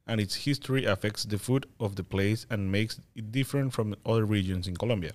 and 0.07 0.21
its 0.21 0.35
history 0.35 0.85
affects 0.85 1.25
the 1.25 1.39
food 1.39 1.67
of 1.81 1.97
the 1.97 2.05
place 2.05 2.45
and 2.51 2.71
makes 2.71 3.01
it 3.15 3.33
different 3.33 3.73
from 3.73 3.97
other 4.05 4.27
regions 4.27 4.69
in 4.69 4.77
Colombia. 4.77 5.13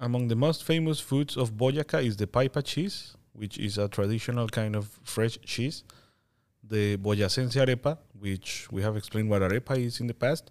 Among 0.00 0.26
the 0.26 0.36
most 0.36 0.64
famous 0.64 0.98
foods 0.98 1.36
of 1.36 1.52
Boyacá 1.52 2.04
is 2.04 2.16
the 2.16 2.26
paipa 2.26 2.64
cheese, 2.64 3.16
which 3.32 3.58
is 3.58 3.78
a 3.78 3.88
traditional 3.88 4.48
kind 4.48 4.74
of 4.74 4.98
fresh 5.04 5.38
cheese, 5.44 5.84
the 6.70 6.96
Boyacense 6.96 7.56
arepa, 7.56 7.98
which 8.18 8.70
we 8.70 8.82
have 8.82 8.96
explained 8.96 9.28
what 9.28 9.42
arepa 9.42 9.76
is 9.76 10.00
in 10.00 10.06
the 10.06 10.14
past, 10.14 10.50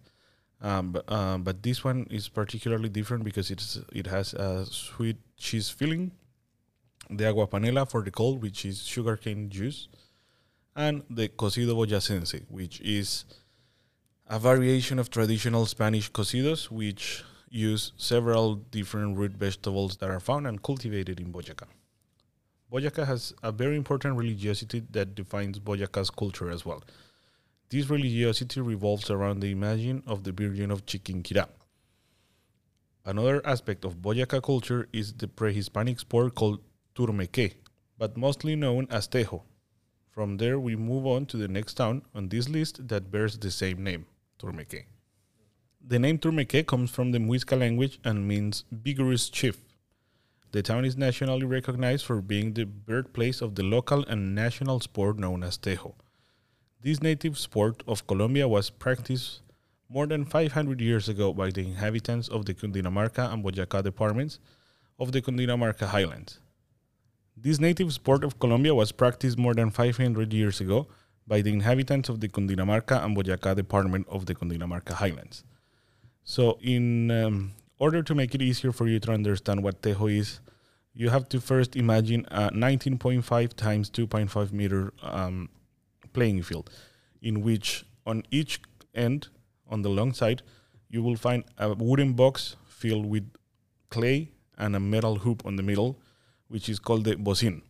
um, 0.61 0.91
but, 0.91 1.11
um, 1.11 1.43
but 1.43 1.63
this 1.63 1.83
one 1.83 2.05
is 2.09 2.27
particularly 2.27 2.89
different 2.89 3.23
because 3.23 3.49
it's 3.49 3.79
it 3.93 4.07
has 4.07 4.33
a 4.33 4.65
sweet 4.65 5.17
cheese 5.37 5.69
filling, 5.69 6.11
the 7.09 7.27
agua 7.27 7.47
panela 7.47 7.89
for 7.89 8.03
the 8.03 8.11
cold, 8.11 8.41
which 8.41 8.65
is 8.65 8.83
sugarcane 8.85 9.49
juice, 9.49 9.87
and 10.75 11.03
the 11.09 11.29
cocido 11.29 11.73
boyacense, 11.73 12.43
which 12.49 12.81
is 12.81 13.25
a 14.27 14.37
variation 14.37 14.99
of 14.99 15.09
traditional 15.09 15.65
Spanish 15.65 16.11
cocidos, 16.11 16.69
which 16.69 17.23
use 17.49 17.93
several 17.97 18.55
different 18.55 19.17
root 19.17 19.31
vegetables 19.31 19.97
that 19.97 20.09
are 20.09 20.19
found 20.19 20.45
and 20.45 20.61
cultivated 20.61 21.19
in 21.19 21.33
Boyacá. 21.33 21.65
Boyacá 22.71 23.05
has 23.05 23.33
a 23.41 23.51
very 23.51 23.75
important 23.75 24.15
religiosity 24.15 24.83
that 24.91 25.15
defines 25.15 25.59
Boyacá's 25.59 26.09
culture 26.11 26.51
as 26.51 26.65
well. 26.65 26.83
This 27.69 27.89
religiosity 27.89 28.61
revolves 28.61 29.09
around 29.09 29.39
the 29.39 29.51
imagine 29.51 30.03
of 30.05 30.23
the 30.23 30.31
Virgin 30.31 30.69
of 30.69 30.85
Chiquinquirá. 30.85 31.47
Another 33.05 33.41
aspect 33.45 33.85
of 33.85 34.01
Boyacá 34.01 34.41
culture 34.43 34.87
is 34.93 35.13
the 35.13 35.27
pre-Hispanic 35.27 35.99
sport 35.99 36.35
called 36.35 36.59
turmeque, 36.93 37.55
but 37.97 38.17
mostly 38.17 38.55
known 38.55 38.87
as 38.91 39.07
tejo. 39.07 39.41
From 40.11 40.37
there, 40.37 40.59
we 40.59 40.75
move 40.75 41.07
on 41.07 41.25
to 41.27 41.37
the 41.37 41.47
next 41.47 41.75
town 41.75 42.01
on 42.13 42.29
this 42.29 42.49
list 42.49 42.87
that 42.87 43.09
bears 43.09 43.37
the 43.37 43.49
same 43.49 43.83
name, 43.83 44.05
Turmeque. 44.37 44.85
The 45.81 45.97
name 45.97 46.17
Turmeque 46.17 46.67
comes 46.67 46.91
from 46.91 47.11
the 47.11 47.19
Muisca 47.19 47.57
language 47.57 47.99
and 48.03 48.27
means 48.27 48.65
vigorous 48.71 49.29
chief. 49.29 49.57
The 50.51 50.63
town 50.63 50.83
is 50.83 50.97
nationally 50.97 51.45
recognized 51.45 52.05
for 52.05 52.21
being 52.21 52.53
the 52.53 52.65
birthplace 52.65 53.41
of 53.41 53.55
the 53.55 53.63
local 53.63 54.03
and 54.05 54.33
national 54.33 54.79
sport 54.79 55.19
known 55.19 55.43
as 55.43 55.57
tejo. 55.57 55.93
This 56.81 57.01
native 57.01 57.37
sport 57.37 57.83
of 57.87 58.07
Colombia 58.07 58.47
was 58.47 58.69
practiced 58.69 59.41
more 59.89 60.07
than 60.07 60.25
500 60.25 60.81
years 60.81 61.07
ago 61.09 61.33
by 61.33 61.49
the 61.51 61.61
inhabitants 61.61 62.27
of 62.29 62.45
the 62.45 62.53
Cundinamarca 62.53 63.31
and 63.31 63.43
Boyacá 63.43 63.83
departments 63.83 64.39
of 64.99 65.11
the 65.11 65.21
Cundinamarca 65.21 65.87
highlands. 65.87 66.39
This 67.37 67.59
native 67.59 67.93
sport 67.93 68.23
of 68.23 68.39
Colombia 68.39 68.73
was 68.73 68.91
practiced 68.91 69.37
more 69.37 69.53
than 69.53 69.69
500 69.69 70.33
years 70.33 70.59
ago 70.61 70.87
by 71.27 71.41
the 71.41 71.53
inhabitants 71.53 72.09
of 72.09 72.21
the 72.21 72.27
Cundinamarca 72.27 73.03
and 73.03 73.15
Boyacá 73.15 73.55
department 73.55 74.07
of 74.09 74.25
the 74.25 74.33
Cundinamarca 74.33 74.93
highlands. 74.93 75.43
So, 76.23 76.59
in 76.61 77.11
um, 77.11 77.51
order 77.79 78.03
to 78.03 78.13
make 78.13 78.35
it 78.35 78.41
easier 78.41 78.71
for 78.71 78.87
you 78.87 78.99
to 78.99 79.11
understand 79.11 79.63
what 79.63 79.81
tejo 79.81 80.15
is, 80.15 80.41
you 80.93 81.09
have 81.09 81.29
to 81.29 81.39
first 81.39 81.75
imagine 81.75 82.25
a 82.29 82.49
19.5 82.51 83.53
times 83.53 83.89
2.5 83.89 84.51
meter 84.51 84.93
um, 85.01 85.49
playing 86.13 86.43
field, 86.43 86.69
in 87.21 87.41
which 87.41 87.85
on 88.05 88.23
each 88.31 88.61
end, 88.93 89.29
on 89.69 89.81
the 89.81 89.89
long 89.89 90.13
side, 90.13 90.41
you 90.89 91.01
will 91.01 91.15
find 91.15 91.43
a 91.57 91.73
wooden 91.73 92.13
box 92.13 92.55
filled 92.65 93.05
with 93.05 93.29
clay 93.89 94.31
and 94.57 94.75
a 94.75 94.79
metal 94.79 95.17
hoop 95.17 95.45
on 95.45 95.55
the 95.55 95.63
middle, 95.63 95.99
which 96.47 96.67
is 96.67 96.79
called 96.79 97.05
the 97.05 97.15
bocin. 97.15 97.61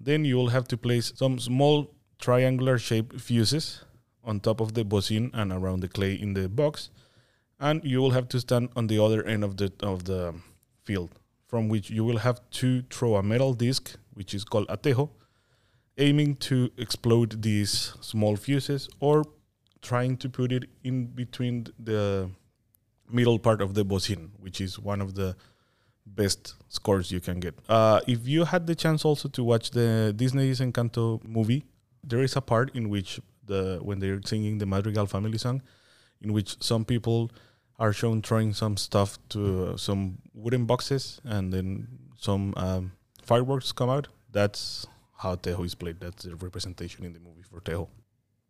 Then 0.00 0.24
you 0.24 0.36
will 0.36 0.48
have 0.48 0.68
to 0.68 0.76
place 0.76 1.12
some 1.14 1.38
small 1.38 1.90
triangular 2.18 2.78
shaped 2.78 3.20
fuses 3.20 3.84
on 4.24 4.40
top 4.40 4.60
of 4.60 4.74
the 4.74 4.84
bocin 4.84 5.30
and 5.34 5.52
around 5.52 5.80
the 5.80 5.88
clay 5.88 6.14
in 6.14 6.34
the 6.34 6.48
box, 6.48 6.90
and 7.60 7.82
you 7.84 8.00
will 8.00 8.10
have 8.10 8.28
to 8.28 8.40
stand 8.40 8.68
on 8.76 8.86
the 8.86 9.02
other 9.02 9.24
end 9.24 9.44
of 9.44 9.56
the 9.56 9.72
of 9.80 10.04
the 10.04 10.34
field, 10.84 11.10
from 11.46 11.68
which 11.68 11.90
you 11.90 12.04
will 12.04 12.18
have 12.18 12.40
to 12.50 12.82
throw 12.90 13.16
a 13.16 13.22
metal 13.22 13.54
disc, 13.54 13.96
which 14.14 14.34
is 14.34 14.44
called 14.44 14.66
a 14.68 14.76
tejo, 14.76 15.10
aiming 15.98 16.36
to 16.36 16.70
explode 16.76 17.42
these 17.42 17.94
small 18.00 18.36
fuses 18.36 18.88
or 19.00 19.24
trying 19.82 20.16
to 20.16 20.28
put 20.28 20.52
it 20.52 20.64
in 20.84 21.06
between 21.06 21.66
the 21.78 22.28
middle 23.10 23.38
part 23.38 23.62
of 23.62 23.74
the 23.74 23.84
bocin, 23.84 24.30
which 24.38 24.60
is 24.60 24.78
one 24.78 25.00
of 25.00 25.14
the 25.14 25.36
best 26.04 26.54
scores 26.68 27.10
you 27.10 27.20
can 27.20 27.40
get. 27.40 27.54
Uh, 27.68 28.00
if 28.06 28.26
you 28.26 28.44
had 28.44 28.66
the 28.66 28.74
chance 28.74 29.04
also 29.04 29.28
to 29.28 29.42
watch 29.42 29.70
the 29.70 30.12
Disney's 30.16 30.60
Encanto 30.60 31.22
movie, 31.24 31.64
there 32.04 32.22
is 32.22 32.36
a 32.36 32.40
part 32.40 32.74
in 32.74 32.88
which 32.88 33.20
the 33.44 33.78
when 33.82 33.98
they're 33.98 34.20
singing 34.24 34.58
the 34.58 34.66
Madrigal 34.66 35.06
family 35.06 35.38
song, 35.38 35.62
in 36.20 36.32
which 36.32 36.62
some 36.62 36.84
people 36.84 37.30
are 37.78 37.92
shown 37.92 38.22
throwing 38.22 38.52
some 38.52 38.76
stuff 38.76 39.18
to 39.30 39.66
uh, 39.66 39.76
some 39.76 40.18
wooden 40.34 40.64
boxes, 40.64 41.20
and 41.24 41.52
then 41.52 41.88
some 42.18 42.54
um, 42.56 42.92
fireworks 43.22 43.72
come 43.72 43.90
out. 43.90 44.08
That's 44.32 44.86
how 45.18 45.36
Tejo 45.36 45.64
is 45.64 45.74
played. 45.74 46.00
That's 46.00 46.24
the 46.24 46.36
representation 46.36 47.04
in 47.04 47.12
the 47.12 47.20
movie 47.20 47.42
for 47.42 47.60
Tejo. 47.60 47.88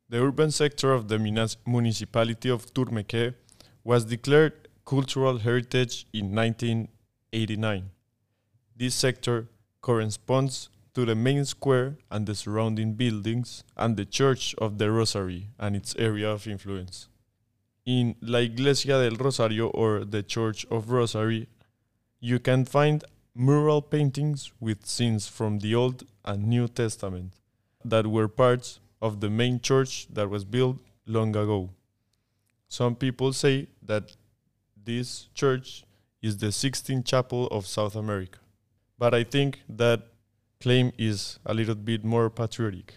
The 0.09 0.23
urban 0.23 0.51
sector 0.51 0.93
of 0.93 1.09
the 1.09 1.19
munis- 1.19 1.57
municipality 1.67 2.49
of 2.49 2.73
Turmeque 2.73 3.35
was 3.83 4.05
declared 4.05 4.69
cultural 4.85 5.39
heritage 5.39 6.07
in 6.13 6.35
1989. 6.35 7.91
This 8.77 8.95
sector 8.95 9.49
corresponds 9.81 10.69
to 10.95 11.05
the 11.05 11.15
main 11.15 11.45
square 11.45 11.99
and 12.11 12.27
the 12.27 12.35
surrounding 12.35 12.95
buildings 12.95 13.65
and 13.77 13.97
the 13.97 14.05
Church 14.05 14.55
of 14.59 14.79
the 14.79 14.91
Rosary 14.91 15.51
and 15.59 15.75
its 15.75 15.95
area 15.97 16.31
of 16.31 16.47
influence. 16.47 17.09
In 17.87 18.17
La 18.21 18.41
Iglesia 18.41 18.99
del 18.99 19.17
Rosario 19.17 19.69
or 19.69 20.05
the 20.05 20.21
Church 20.21 20.67
of 20.73 20.91
Rosary, 20.91 21.47
you 22.19 22.41
can 22.41 22.65
find 22.65 23.05
mural 23.33 23.81
paintings 23.81 24.51
with 24.59 24.85
scenes 24.85 25.29
from 25.29 25.61
the 25.61 25.73
Old 25.77 26.03
and 26.25 26.49
New 26.49 26.67
Testament 26.67 27.35
that 27.85 28.09
were 28.09 28.27
parts 28.27 28.81
of 29.01 29.21
the 29.21 29.31
main 29.31 29.61
church 29.61 30.09
that 30.09 30.29
was 30.29 30.45
built 30.45 30.79
long 31.07 31.37
ago. 31.37 31.71
Some 32.69 32.97
people 32.97 33.33
say 33.33 33.69
that 33.83 34.17
this 34.85 35.29
church 35.33 35.85
is 36.21 36.39
the 36.39 36.49
16th 36.49 37.07
chapel 37.07 37.47
of 37.53 37.69
South 37.69 37.95
America, 37.95 38.41
but 38.99 39.15
I 39.15 39.23
think 39.23 39.61
that 39.69 40.09
claim 40.61 40.91
is 40.99 41.39
a 41.47 41.55
little 41.55 41.77
bit 41.77 42.05
more 42.05 42.31
patriotic. 42.31 42.95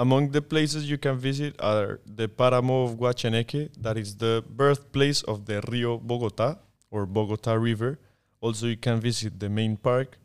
Among 0.00 0.30
the 0.30 0.40
places 0.40 0.88
you 0.88 0.96
can 0.96 1.18
visit 1.18 1.54
are 1.60 2.00
the 2.06 2.26
Páramo 2.26 2.86
of 2.86 2.96
Guacheneque, 2.96 3.68
that 3.76 3.98
is 3.98 4.16
the 4.16 4.42
birthplace 4.48 5.20
of 5.24 5.44
the 5.44 5.60
Rio 5.68 5.98
Bogota 5.98 6.56
or 6.90 7.04
Bogota 7.04 7.52
River. 7.52 7.98
Also, 8.40 8.68
you 8.68 8.78
can 8.78 8.98
visit 8.98 9.38
the 9.38 9.50
main 9.50 9.76
park, 9.76 10.16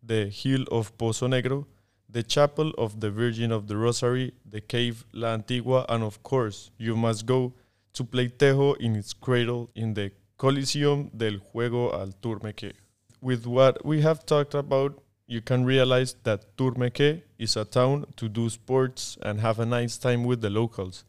the 0.00 0.26
Hill 0.26 0.62
of 0.70 0.96
Pozo 0.96 1.26
Negro, 1.26 1.66
the 2.08 2.22
Chapel 2.22 2.70
of 2.78 3.00
the 3.00 3.10
Virgin 3.10 3.50
of 3.50 3.66
the 3.66 3.76
Rosary, 3.76 4.34
the 4.48 4.60
Cave 4.60 5.04
La 5.12 5.34
Antigua, 5.34 5.84
and 5.88 6.04
of 6.04 6.22
course, 6.22 6.70
you 6.78 6.94
must 6.94 7.26
go 7.26 7.54
to 7.92 8.04
play 8.04 8.28
Tejo 8.28 8.76
in 8.76 8.94
its 8.94 9.12
cradle 9.12 9.68
in 9.74 9.94
the 9.94 10.12
Coliseum 10.36 11.10
del 11.12 11.40
Juego 11.52 11.92
al 11.92 12.12
Turmeque. 12.22 12.72
With 13.20 13.48
what 13.48 13.84
we 13.84 14.00
have 14.02 14.24
talked 14.26 14.54
about, 14.54 15.02
you 15.26 15.40
can 15.40 15.64
realize 15.64 16.16
that 16.24 16.56
Turmeque 16.56 17.22
is 17.38 17.56
a 17.56 17.64
town 17.64 18.06
to 18.16 18.28
do 18.28 18.50
sports 18.50 19.16
and 19.22 19.40
have 19.40 19.58
a 19.58 19.66
nice 19.66 19.96
time 19.96 20.24
with 20.24 20.40
the 20.40 20.50
locals. 20.50 21.04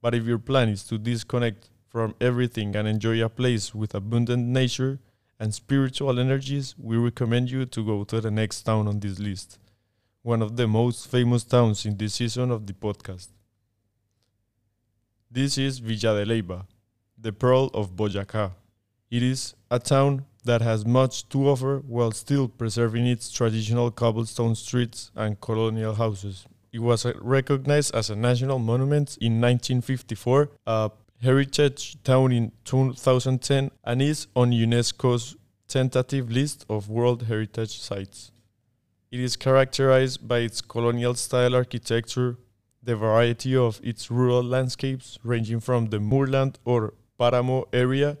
But 0.00 0.14
if 0.14 0.24
your 0.24 0.38
plan 0.38 0.68
is 0.68 0.84
to 0.84 0.98
disconnect 0.98 1.68
from 1.88 2.14
everything 2.20 2.76
and 2.76 2.86
enjoy 2.86 3.22
a 3.24 3.28
place 3.28 3.74
with 3.74 3.94
abundant 3.94 4.46
nature 4.46 4.98
and 5.38 5.52
spiritual 5.52 6.20
energies, 6.20 6.74
we 6.78 6.96
recommend 6.96 7.50
you 7.50 7.66
to 7.66 7.84
go 7.84 8.04
to 8.04 8.20
the 8.20 8.30
next 8.30 8.62
town 8.62 8.86
on 8.86 9.00
this 9.00 9.18
list, 9.18 9.58
one 10.22 10.42
of 10.42 10.56
the 10.56 10.68
most 10.68 11.08
famous 11.08 11.42
towns 11.42 11.84
in 11.84 11.96
this 11.96 12.14
season 12.14 12.50
of 12.50 12.66
the 12.66 12.72
podcast. 12.72 13.28
This 15.30 15.58
is 15.58 15.78
Villa 15.78 16.24
de 16.24 16.26
Leyva, 16.26 16.66
the 17.18 17.32
pearl 17.32 17.70
of 17.74 17.96
Boyacá. 17.96 18.52
It 19.10 19.22
is 19.22 19.54
a 19.70 19.78
town 19.78 20.24
that 20.44 20.62
has 20.62 20.86
much 20.86 21.28
to 21.28 21.48
offer 21.48 21.82
while 21.86 22.12
still 22.12 22.48
preserving 22.48 23.06
its 23.06 23.30
traditional 23.30 23.90
cobblestone 23.90 24.54
streets 24.54 25.10
and 25.14 25.40
colonial 25.40 25.94
houses. 25.94 26.46
It 26.72 26.78
was 26.78 27.04
recognized 27.20 27.94
as 27.94 28.10
a 28.10 28.16
national 28.16 28.58
monument 28.58 29.16
in 29.20 29.40
1954, 29.40 30.50
a 30.66 30.90
heritage 31.22 32.02
town 32.04 32.32
in 32.32 32.52
2010, 32.64 33.70
and 33.84 34.02
is 34.02 34.28
on 34.36 34.52
UNESCO's 34.52 35.36
tentative 35.66 36.30
list 36.30 36.64
of 36.68 36.88
World 36.88 37.24
Heritage 37.24 37.78
Sites. 37.78 38.30
It 39.10 39.20
is 39.20 39.36
characterized 39.36 40.26
by 40.26 40.38
its 40.38 40.60
colonial 40.60 41.14
style 41.14 41.54
architecture, 41.54 42.38
the 42.82 42.96
variety 42.96 43.56
of 43.56 43.80
its 43.82 44.10
rural 44.10 44.42
landscapes, 44.42 45.18
ranging 45.22 45.60
from 45.60 45.86
the 45.86 45.98
moorland 45.98 46.58
or 46.64 46.94
Páramo 47.18 47.64
area 47.72 48.16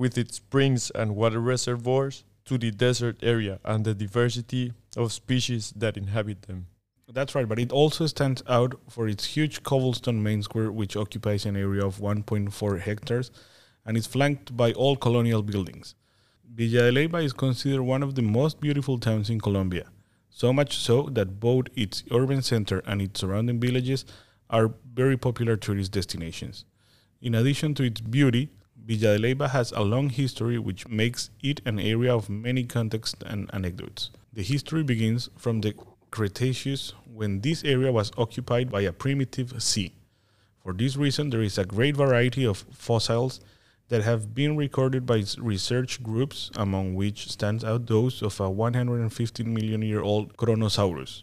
with 0.00 0.16
its 0.16 0.36
springs 0.36 0.88
and 0.94 1.14
water 1.14 1.38
reservoirs 1.38 2.24
to 2.46 2.56
the 2.56 2.70
desert 2.70 3.18
area 3.22 3.60
and 3.66 3.84
the 3.84 3.92
diversity 3.92 4.72
of 4.96 5.12
species 5.12 5.74
that 5.76 5.98
inhabit 5.98 6.40
them. 6.48 6.66
That's 7.06 7.34
right, 7.34 7.46
but 7.46 7.58
it 7.58 7.70
also 7.70 8.06
stands 8.06 8.42
out 8.48 8.80
for 8.88 9.08
its 9.08 9.26
huge 9.26 9.62
cobblestone 9.62 10.22
main 10.22 10.42
square, 10.42 10.72
which 10.72 10.96
occupies 10.96 11.44
an 11.44 11.54
area 11.54 11.84
of 11.84 11.98
1.4 11.98 12.80
hectares 12.80 13.30
and 13.84 13.94
is 13.94 14.06
flanked 14.06 14.56
by 14.56 14.72
all 14.72 14.96
colonial 14.96 15.42
buildings. 15.42 15.94
Villa 16.50 16.90
de 16.90 16.92
Leyva 16.92 17.22
is 17.22 17.34
considered 17.34 17.82
one 17.82 18.02
of 18.02 18.14
the 18.14 18.22
most 18.22 18.58
beautiful 18.58 18.98
towns 18.98 19.28
in 19.28 19.38
Colombia, 19.38 19.84
so 20.30 20.50
much 20.50 20.78
so 20.78 21.10
that 21.12 21.40
both 21.40 21.66
its 21.76 22.04
urban 22.10 22.40
center 22.40 22.82
and 22.86 23.02
its 23.02 23.20
surrounding 23.20 23.60
villages 23.60 24.06
are 24.48 24.72
very 24.94 25.18
popular 25.18 25.56
tourist 25.56 25.92
destinations. 25.92 26.64
In 27.20 27.34
addition 27.34 27.74
to 27.74 27.82
its 27.82 28.00
beauty, 28.00 28.48
Villa 28.86 29.16
de 29.16 29.18
Leyva 29.18 29.50
has 29.50 29.72
a 29.72 29.82
long 29.82 30.08
history 30.08 30.58
which 30.58 30.88
makes 30.88 31.30
it 31.42 31.60
an 31.64 31.78
area 31.78 32.14
of 32.14 32.28
many 32.28 32.64
contexts 32.64 33.22
and 33.26 33.48
anecdotes. 33.52 34.10
The 34.32 34.42
history 34.42 34.82
begins 34.82 35.28
from 35.36 35.60
the 35.60 35.74
Cretaceous 36.10 36.92
when 37.12 37.40
this 37.40 37.62
area 37.62 37.92
was 37.92 38.10
occupied 38.18 38.70
by 38.70 38.80
a 38.80 38.92
primitive 38.92 39.62
sea. 39.62 39.92
For 40.62 40.72
this 40.72 40.96
reason, 40.96 41.30
there 41.30 41.42
is 41.42 41.56
a 41.56 41.64
great 41.64 41.96
variety 41.96 42.44
of 42.44 42.64
fossils 42.72 43.40
that 43.88 44.02
have 44.02 44.34
been 44.34 44.56
recorded 44.56 45.06
by 45.06 45.24
research 45.38 46.02
groups, 46.02 46.50
among 46.56 46.94
which 46.94 47.30
stands 47.30 47.64
out 47.64 47.86
those 47.86 48.22
of 48.22 48.40
a 48.40 48.50
115 48.50 49.52
million 49.52 49.82
year 49.82 50.00
old 50.00 50.36
Kronosaurus, 50.36 51.22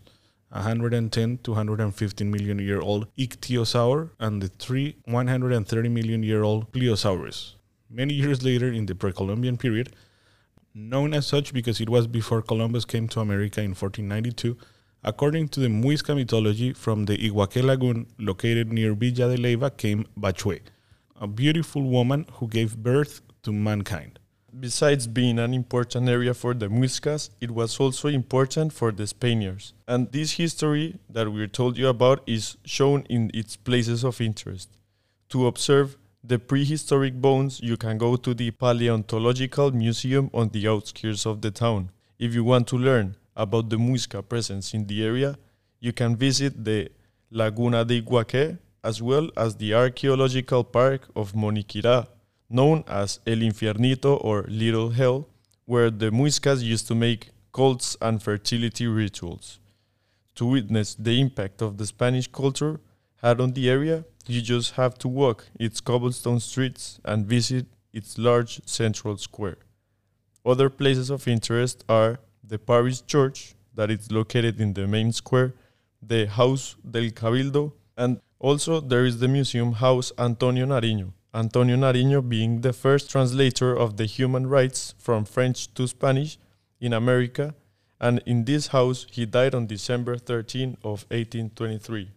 110 0.49 1.39
to 1.43 1.51
115 1.51 2.31
million 2.31 2.60
year 2.60 2.79
old 2.79 3.07
Ichthyosaur, 3.17 4.12
and 4.19 4.41
the 4.41 4.47
three 4.47 4.95
130 5.05 5.89
million 5.89 6.23
year 6.23 6.43
old 6.43 6.71
Pliosaurus. 6.71 7.55
Many 7.89 8.13
years 8.13 8.43
later, 8.43 8.71
in 8.71 8.86
the 8.86 8.95
pre 8.95 9.12
Columbian 9.12 9.57
period, 9.57 9.95
known 10.73 11.13
as 11.13 11.25
such 11.25 11.53
because 11.53 11.81
it 11.81 11.89
was 11.89 12.07
before 12.07 12.41
Columbus 12.41 12.86
came 12.86 13.07
to 13.10 13.19
America 13.19 13.62
in 13.62 13.71
1492, 13.71 14.57
according 15.03 15.47
to 15.49 15.60
the 15.60 15.67
Muisca 15.67 16.15
mythology, 16.15 16.73
from 16.73 17.05
the 17.05 17.17
Iguaque 17.17 17.63
Lagoon 17.63 18.07
located 18.19 18.71
near 18.71 18.93
Villa 18.93 19.36
de 19.36 19.38
Leyva 19.38 19.75
came 19.75 20.05
Bachue, 20.17 20.60
a 21.19 21.27
beautiful 21.27 21.81
woman 21.81 22.25
who 22.33 22.47
gave 22.47 22.77
birth 22.77 23.21
to 23.43 23.51
mankind. 23.51 24.19
Besides 24.59 25.05
being 25.05 25.37
an 25.37 25.53
important 25.53 26.09
area 26.09 26.33
for 26.33 26.55
the 26.55 26.67
Muiscas, 26.67 27.29
it 27.39 27.51
was 27.51 27.79
also 27.79 28.07
important 28.07 28.73
for 28.73 28.91
the 28.91 29.05
Spaniards. 29.05 29.73
And 29.87 30.11
this 30.11 30.31
history 30.31 30.95
that 31.09 31.31
we 31.31 31.47
told 31.47 31.77
you 31.77 31.87
about 31.87 32.23
is 32.25 32.57
shown 32.65 33.03
in 33.03 33.29
its 33.35 33.55
places 33.55 34.03
of 34.03 34.19
interest. 34.19 34.69
To 35.29 35.45
observe 35.45 35.97
the 36.23 36.39
prehistoric 36.39 37.13
bones, 37.21 37.59
you 37.61 37.77
can 37.77 37.99
go 37.99 38.15
to 38.15 38.33
the 38.33 38.49
Paleontological 38.49 39.71
Museum 39.71 40.31
on 40.33 40.49
the 40.49 40.67
outskirts 40.67 41.27
of 41.27 41.41
the 41.41 41.51
town. 41.51 41.91
If 42.17 42.33
you 42.33 42.43
want 42.43 42.67
to 42.69 42.77
learn 42.77 43.15
about 43.35 43.69
the 43.69 43.77
Muisca 43.77 44.27
presence 44.27 44.73
in 44.73 44.87
the 44.87 45.03
area, 45.03 45.37
you 45.79 45.93
can 45.93 46.15
visit 46.15 46.63
the 46.63 46.89
Laguna 47.29 47.85
de 47.85 48.01
Iguaque 48.01 48.57
as 48.83 49.03
well 49.03 49.29
as 49.37 49.55
the 49.57 49.75
archaeological 49.75 50.63
park 50.63 51.07
of 51.15 51.33
Moniquirá, 51.33 52.07
known 52.49 52.83
as 52.88 53.19
El 53.27 53.38
Infiernito 53.38 54.23
or 54.23 54.45
Little 54.47 54.89
Hell, 54.89 55.27
where 55.65 55.89
the 55.89 56.12
Muiscas 56.12 56.63
used 56.63 56.88
to 56.88 56.95
make 56.95 57.31
cults, 57.57 57.97
and 58.01 58.21
fertility 58.21 58.86
rituals. 58.86 59.60
To 60.36 60.45
witness 60.45 60.93
the 60.93 61.19
impact 61.19 61.63
of 61.63 61.77
the 61.79 61.88
Spanish 61.88 62.27
culture 62.27 62.79
had 63.23 63.41
on 63.41 63.53
the 63.53 63.67
area, 63.67 64.05
you 64.27 64.41
just 64.43 64.75
have 64.75 64.93
to 64.99 65.07
walk 65.07 65.47
its 65.60 65.81
cobblestone 65.81 66.39
streets 66.39 66.99
and 67.03 67.25
visit 67.25 67.65
its 67.91 68.19
large 68.19 68.62
central 68.67 69.17
square. 69.17 69.57
Other 70.45 70.69
places 70.69 71.10
of 71.10 71.27
interest 71.27 71.83
are 71.89 72.19
the 72.43 72.60
Parish 72.60 73.01
Church, 73.07 73.55
that 73.73 73.89
is 73.89 74.12
located 74.12 74.62
in 74.62 74.73
the 74.73 74.86
main 74.88 75.12
square, 75.12 75.55
the 76.01 76.27
House 76.27 76.75
del 76.89 77.10
Cabildo, 77.10 77.73
and 77.97 78.19
also 78.39 78.79
there 78.79 79.05
is 79.05 79.17
the 79.19 79.27
museum 79.27 79.71
House 79.73 80.12
Antonio 80.17 80.65
Nariño. 80.67 81.12
Antonio 81.38 81.78
Nariño 81.78 82.28
being 82.28 82.62
the 82.62 82.73
first 82.73 83.12
translator 83.12 83.71
of 83.78 83.97
the 83.97 84.06
human 84.06 84.47
rights 84.47 84.95
from 84.97 85.23
French 85.23 85.71
to 85.76 85.88
Spanish 85.88 86.39
in 86.82 86.93
America, 86.93 87.54
and 88.02 88.23
in 88.26 88.43
this 88.45 88.67
house 88.67 89.06
he 89.12 89.23
died 89.23 89.54
on 89.54 89.67
December 89.67 90.17
13 90.17 90.78
of 90.84 91.06
1823. 91.12 92.10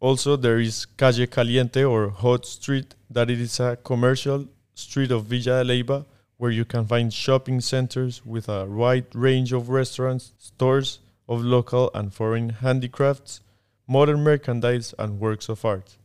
Also, 0.00 0.34
there 0.34 0.58
is 0.58 0.86
Calle 0.96 1.28
Caliente 1.28 1.84
or 1.84 2.08
Hot 2.08 2.44
Street, 2.44 2.96
that 3.08 3.30
it 3.30 3.40
is 3.40 3.60
a 3.60 3.78
commercial 3.84 4.48
street 4.74 5.12
of 5.12 5.26
Villa 5.26 5.62
de 5.62 5.82
Leyva 5.82 6.04
where 6.36 6.50
you 6.50 6.64
can 6.64 6.84
find 6.84 7.14
shopping 7.14 7.60
centers 7.60 8.26
with 8.26 8.48
a 8.48 8.66
wide 8.66 9.06
range 9.14 9.52
of 9.52 9.68
restaurants, 9.68 10.32
stores 10.38 10.98
of 11.28 11.44
local 11.44 11.92
and 11.94 12.12
foreign 12.12 12.48
handicrafts, 12.48 13.40
modern 13.86 14.24
merchandise, 14.24 14.92
and 14.98 15.20
works 15.20 15.48
of 15.48 15.64
art. 15.64 15.96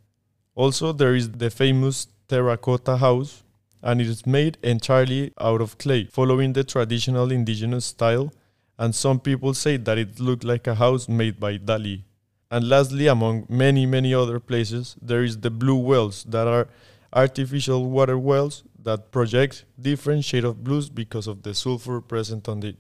Also, 0.56 0.92
there 0.92 1.16
is 1.16 1.32
the 1.32 1.50
famous 1.50 2.08
terracotta 2.28 2.98
house, 2.98 3.44
and 3.82 4.02
it 4.02 4.08
is 4.08 4.26
made 4.26 4.58
entirely 4.62 5.32
out 5.40 5.62
of 5.62 5.78
clay, 5.78 6.06
following 6.06 6.54
the 6.54 6.64
traditional 6.64 7.32
indigenous 7.32 7.86
style, 7.86 8.32
and 8.78 8.94
some 8.94 9.20
people 9.20 9.54
say 9.54 9.78
that 9.78 9.98
it 9.98 10.20
looked 10.20 10.44
like 10.44 10.68
a 10.68 10.76
house 10.76 11.08
made 11.08 11.40
by 11.40 11.58
Dali. 11.58 12.04
And 12.50 12.68
lastly, 12.68 13.08
among 13.08 13.46
many, 13.48 13.86
many 13.86 14.14
other 14.14 14.40
places, 14.40 14.98
there 15.02 15.24
is 15.24 15.40
the 15.40 15.50
blue 15.50 15.78
wells 15.78 16.24
that 16.26 16.48
are 16.48 16.68
artificial 17.14 17.90
water 17.90 18.18
wells 18.18 18.64
that 18.84 19.12
project 19.12 19.66
different 19.80 20.26
shade 20.26 20.44
of 20.44 20.64
blues 20.64 20.90
because 20.90 21.28
of 21.28 21.44
the 21.44 21.54
sulfur 21.54 22.02
present 22.02 22.50
on 22.50 22.64
it. 22.64 22.76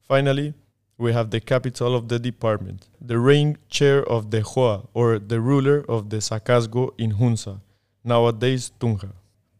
Finally, 0.00 0.54
we 0.98 1.12
have 1.12 1.30
the 1.30 1.40
capital 1.40 1.94
of 1.94 2.08
the 2.08 2.18
department, 2.18 2.88
the 3.00 3.18
reigning 3.18 3.56
chair 3.70 4.02
of 4.02 4.32
the 4.32 4.42
Hoa, 4.42 4.88
or 4.92 5.18
the 5.20 5.40
ruler 5.40 5.84
of 5.88 6.10
the 6.10 6.16
Zacasgo 6.16 6.92
in 6.98 7.12
Hunza, 7.12 7.60
nowadays 8.02 8.72
Tunja. 8.80 9.12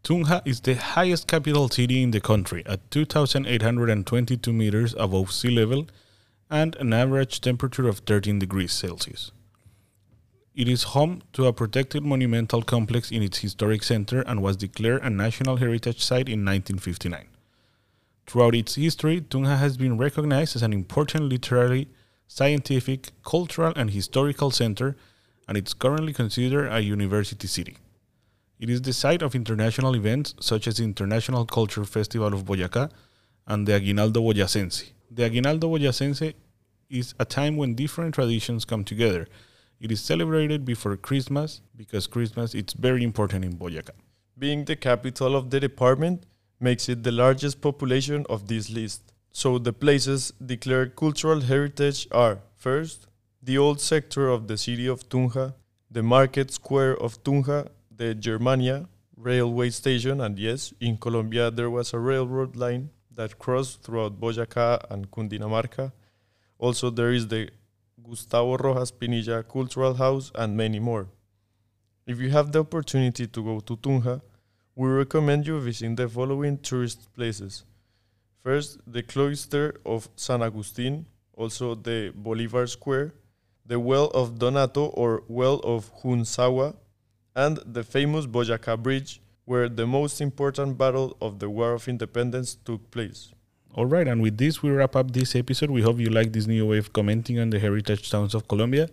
Tunja 0.02 0.42
is 0.44 0.60
the 0.60 0.74
highest 0.74 1.28
capital 1.28 1.68
city 1.68 2.02
in 2.02 2.10
the 2.10 2.20
country 2.20 2.64
at 2.66 2.90
2,822 2.90 4.52
meters 4.52 4.94
above 4.98 5.30
sea 5.32 5.50
level 5.50 5.86
and 6.50 6.74
an 6.76 6.92
average 6.92 7.40
temperature 7.40 7.86
of 7.86 7.98
13 8.00 8.40
degrees 8.40 8.72
Celsius. 8.72 9.30
It 10.56 10.66
is 10.66 10.94
home 10.94 11.22
to 11.34 11.46
a 11.46 11.52
protected 11.52 12.04
monumental 12.04 12.62
complex 12.62 13.12
in 13.12 13.22
its 13.22 13.38
historic 13.38 13.84
center 13.84 14.22
and 14.22 14.42
was 14.42 14.56
declared 14.56 15.04
a 15.04 15.10
National 15.10 15.56
Heritage 15.56 16.02
Site 16.02 16.28
in 16.28 16.44
1959. 16.44 17.26
Throughout 18.28 18.54
its 18.54 18.74
history, 18.74 19.22
Tunja 19.22 19.58
has 19.58 19.78
been 19.78 19.96
recognized 19.96 20.54
as 20.54 20.62
an 20.62 20.74
important 20.74 21.24
literary, 21.24 21.88
scientific, 22.26 23.10
cultural, 23.24 23.72
and 23.74 23.90
historical 23.90 24.50
center, 24.50 24.98
and 25.48 25.56
it's 25.56 25.72
currently 25.72 26.12
considered 26.12 26.68
a 26.70 26.80
university 26.80 27.48
city. 27.48 27.78
It 28.60 28.68
is 28.68 28.82
the 28.82 28.92
site 28.92 29.22
of 29.22 29.34
international 29.34 29.96
events 29.96 30.34
such 30.40 30.68
as 30.68 30.76
the 30.76 30.84
International 30.84 31.46
Culture 31.46 31.86
Festival 31.86 32.34
of 32.34 32.44
Boyacá 32.44 32.90
and 33.46 33.66
the 33.66 33.72
Aguinaldo 33.72 34.20
Boyacense. 34.20 34.90
The 35.10 35.24
Aguinaldo 35.24 35.66
Boyacense 35.66 36.34
is 36.90 37.14
a 37.18 37.24
time 37.24 37.56
when 37.56 37.74
different 37.74 38.14
traditions 38.14 38.66
come 38.66 38.84
together. 38.84 39.26
It 39.80 39.90
is 39.90 40.02
celebrated 40.02 40.66
before 40.66 40.98
Christmas 40.98 41.62
because 41.74 42.06
Christmas 42.06 42.54
is 42.54 42.74
very 42.74 43.04
important 43.04 43.46
in 43.46 43.54
Boyacá. 43.54 43.92
Being 44.38 44.66
the 44.66 44.76
capital 44.76 45.34
of 45.34 45.48
the 45.48 45.60
department 45.60 46.24
makes 46.60 46.88
it 46.88 47.02
the 47.02 47.12
largest 47.12 47.60
population 47.60 48.26
of 48.28 48.48
this 48.48 48.70
list. 48.70 49.12
So 49.30 49.58
the 49.58 49.72
places 49.72 50.32
declared 50.44 50.96
cultural 50.96 51.40
heritage 51.40 52.08
are 52.10 52.40
first, 52.56 53.06
the 53.42 53.58
old 53.58 53.80
sector 53.80 54.28
of 54.28 54.48
the 54.48 54.56
city 54.58 54.86
of 54.86 55.08
Tunja, 55.08 55.54
the 55.90 56.02
market 56.02 56.50
square 56.50 56.96
of 56.96 57.22
Tunja, 57.22 57.68
the 57.94 58.14
Germania 58.14 58.88
railway 59.16 59.70
station, 59.70 60.20
and 60.20 60.38
yes, 60.38 60.72
in 60.80 60.96
Colombia 60.96 61.50
there 61.50 61.70
was 61.70 61.92
a 61.92 61.98
railroad 61.98 62.56
line 62.56 62.90
that 63.14 63.38
crossed 63.38 63.82
throughout 63.82 64.20
Boyacá 64.20 64.78
and 64.90 65.10
Cundinamarca. 65.10 65.92
Also, 66.58 66.90
there 66.90 67.12
is 67.12 67.26
the 67.28 67.50
Gustavo 68.02 68.56
Rojas 68.56 68.92
Pinilla 68.92 69.42
Cultural 69.46 69.94
House 69.94 70.30
and 70.34 70.56
many 70.56 70.78
more. 70.78 71.08
If 72.06 72.20
you 72.20 72.30
have 72.30 72.52
the 72.52 72.60
opportunity 72.60 73.26
to 73.26 73.42
go 73.42 73.60
to 73.60 73.76
Tunja, 73.76 74.20
we 74.78 74.88
recommend 74.88 75.44
you 75.44 75.58
visiting 75.58 75.96
the 75.96 76.08
following 76.08 76.56
tourist 76.56 77.12
places. 77.12 77.64
First, 78.44 78.78
the 78.86 79.02
cloister 79.02 79.80
of 79.84 80.08
San 80.14 80.40
Agustin, 80.40 81.04
also 81.34 81.74
the 81.74 82.12
Bolivar 82.14 82.64
Square, 82.68 83.14
the 83.66 83.80
Well 83.80 84.06
of 84.14 84.38
Donato 84.38 84.84
or 84.84 85.24
Well 85.26 85.56
of 85.64 85.90
Hunzahúa, 86.02 86.76
and 87.34 87.58
the 87.66 87.82
famous 87.82 88.26
Boyacá 88.26 88.80
Bridge, 88.80 89.20
where 89.46 89.68
the 89.68 89.84
most 89.84 90.20
important 90.20 90.78
battle 90.78 91.16
of 91.20 91.40
the 91.40 91.50
War 91.50 91.72
of 91.72 91.88
Independence 91.88 92.54
took 92.54 92.88
place. 92.92 93.32
All 93.74 93.86
right, 93.86 94.06
and 94.06 94.22
with 94.22 94.38
this, 94.38 94.62
we 94.62 94.70
wrap 94.70 94.94
up 94.94 95.10
this 95.10 95.34
episode. 95.34 95.70
We 95.70 95.82
hope 95.82 95.98
you 95.98 96.10
like 96.10 96.32
this 96.32 96.46
new 96.46 96.64
way 96.66 96.78
of 96.78 96.92
commenting 96.92 97.40
on 97.40 97.50
the 97.50 97.58
heritage 97.58 98.08
towns 98.12 98.32
of 98.32 98.46
Colombia. 98.46 98.88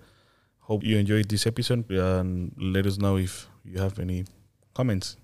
Hope 0.62 0.84
you 0.84 0.98
enjoyed 0.98 1.30
this 1.30 1.46
episode 1.46 1.92
and 1.92 2.56
let 2.58 2.88
us 2.88 2.98
know 2.98 3.18
if 3.18 3.48
you 3.64 3.78
have 3.78 4.00
any 4.00 4.26
comments. 4.74 5.18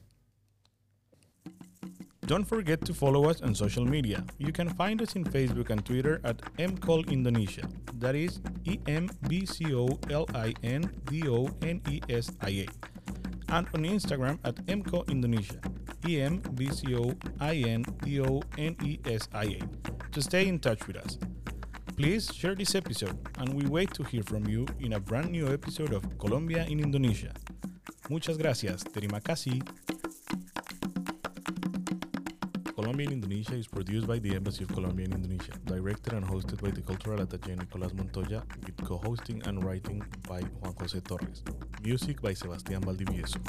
Don't 2.27 2.45
forget 2.45 2.85
to 2.85 2.93
follow 2.93 3.29
us 3.29 3.41
on 3.41 3.55
social 3.55 3.83
media. 3.85 4.23
You 4.37 4.53
can 4.53 4.69
find 4.69 5.01
us 5.01 5.15
in 5.15 5.23
Facebook 5.23 5.69
and 5.69 5.83
Twitter 5.83 6.21
at 6.23 6.37
MCOL 6.57 7.09
Indonesia. 7.09 7.67
That 7.97 8.15
is 8.15 8.39
E 8.65 8.79
M 8.87 9.09
B 9.27 9.45
C 9.45 9.73
O 9.73 9.99
L 10.09 10.29
I 10.35 10.53
N 10.63 10.89
D 11.05 11.27
O 11.27 11.49
N 11.61 11.81
E 11.89 12.01
S 12.09 12.31
I 12.41 12.65
A. 12.65 12.67
And 13.49 13.67
on 13.73 13.83
Instagram 13.83 14.39
at 14.45 14.55
MCO 14.67 15.07
Indonesia. 15.09 15.59
E 16.07 16.21
M 16.21 16.41
B 16.55 16.69
C 16.69 16.95
O 16.95 17.13
I 17.39 17.55
N 17.67 17.83
D 18.05 18.21
O 18.21 18.41
N 18.57 18.77
E 18.85 18.99
S 19.05 19.27
I 19.33 19.57
A. 19.57 19.61
To 20.13 20.21
stay 20.21 20.47
in 20.47 20.59
touch 20.59 20.87
with 20.87 20.97
us. 20.97 21.17
Please 21.97 22.33
share 22.33 22.55
this 22.55 22.73
episode, 22.73 23.17
and 23.37 23.53
we 23.53 23.67
wait 23.67 23.93
to 23.93 24.03
hear 24.03 24.23
from 24.23 24.47
you 24.47 24.65
in 24.79 24.93
a 24.93 24.99
brand 24.99 25.29
new 25.29 25.51
episode 25.53 25.93
of 25.93 26.01
Colombia 26.17 26.65
in 26.65 26.79
Indonesia. 26.79 27.33
Muchas 28.09 28.37
gracias. 28.37 28.83
Terima 28.83 29.21
kasih. 29.21 29.61
Colombia 32.91 33.07
in 33.07 33.23
Indonesia 33.23 33.55
is 33.55 33.67
produced 33.67 34.05
by 34.05 34.19
the 34.19 34.35
Embassy 34.35 34.65
of 34.65 34.73
Colombia 34.73 35.05
in 35.05 35.13
Indonesia, 35.13 35.53
directed 35.63 36.11
and 36.11 36.25
hosted 36.25 36.61
by 36.61 36.71
the 36.71 36.81
cultural 36.81 37.25
attaché 37.25 37.55
Nicolás 37.55 37.93
Montoya, 37.93 38.43
with 38.65 38.75
co-hosting 38.83 39.41
and 39.47 39.63
writing 39.63 40.03
by 40.27 40.41
Juan 40.59 40.73
José 40.73 41.01
Torres. 41.01 41.41
Music 41.85 42.21
by 42.21 42.33
Sebastián 42.33 42.83
Valdivieso. 42.83 43.39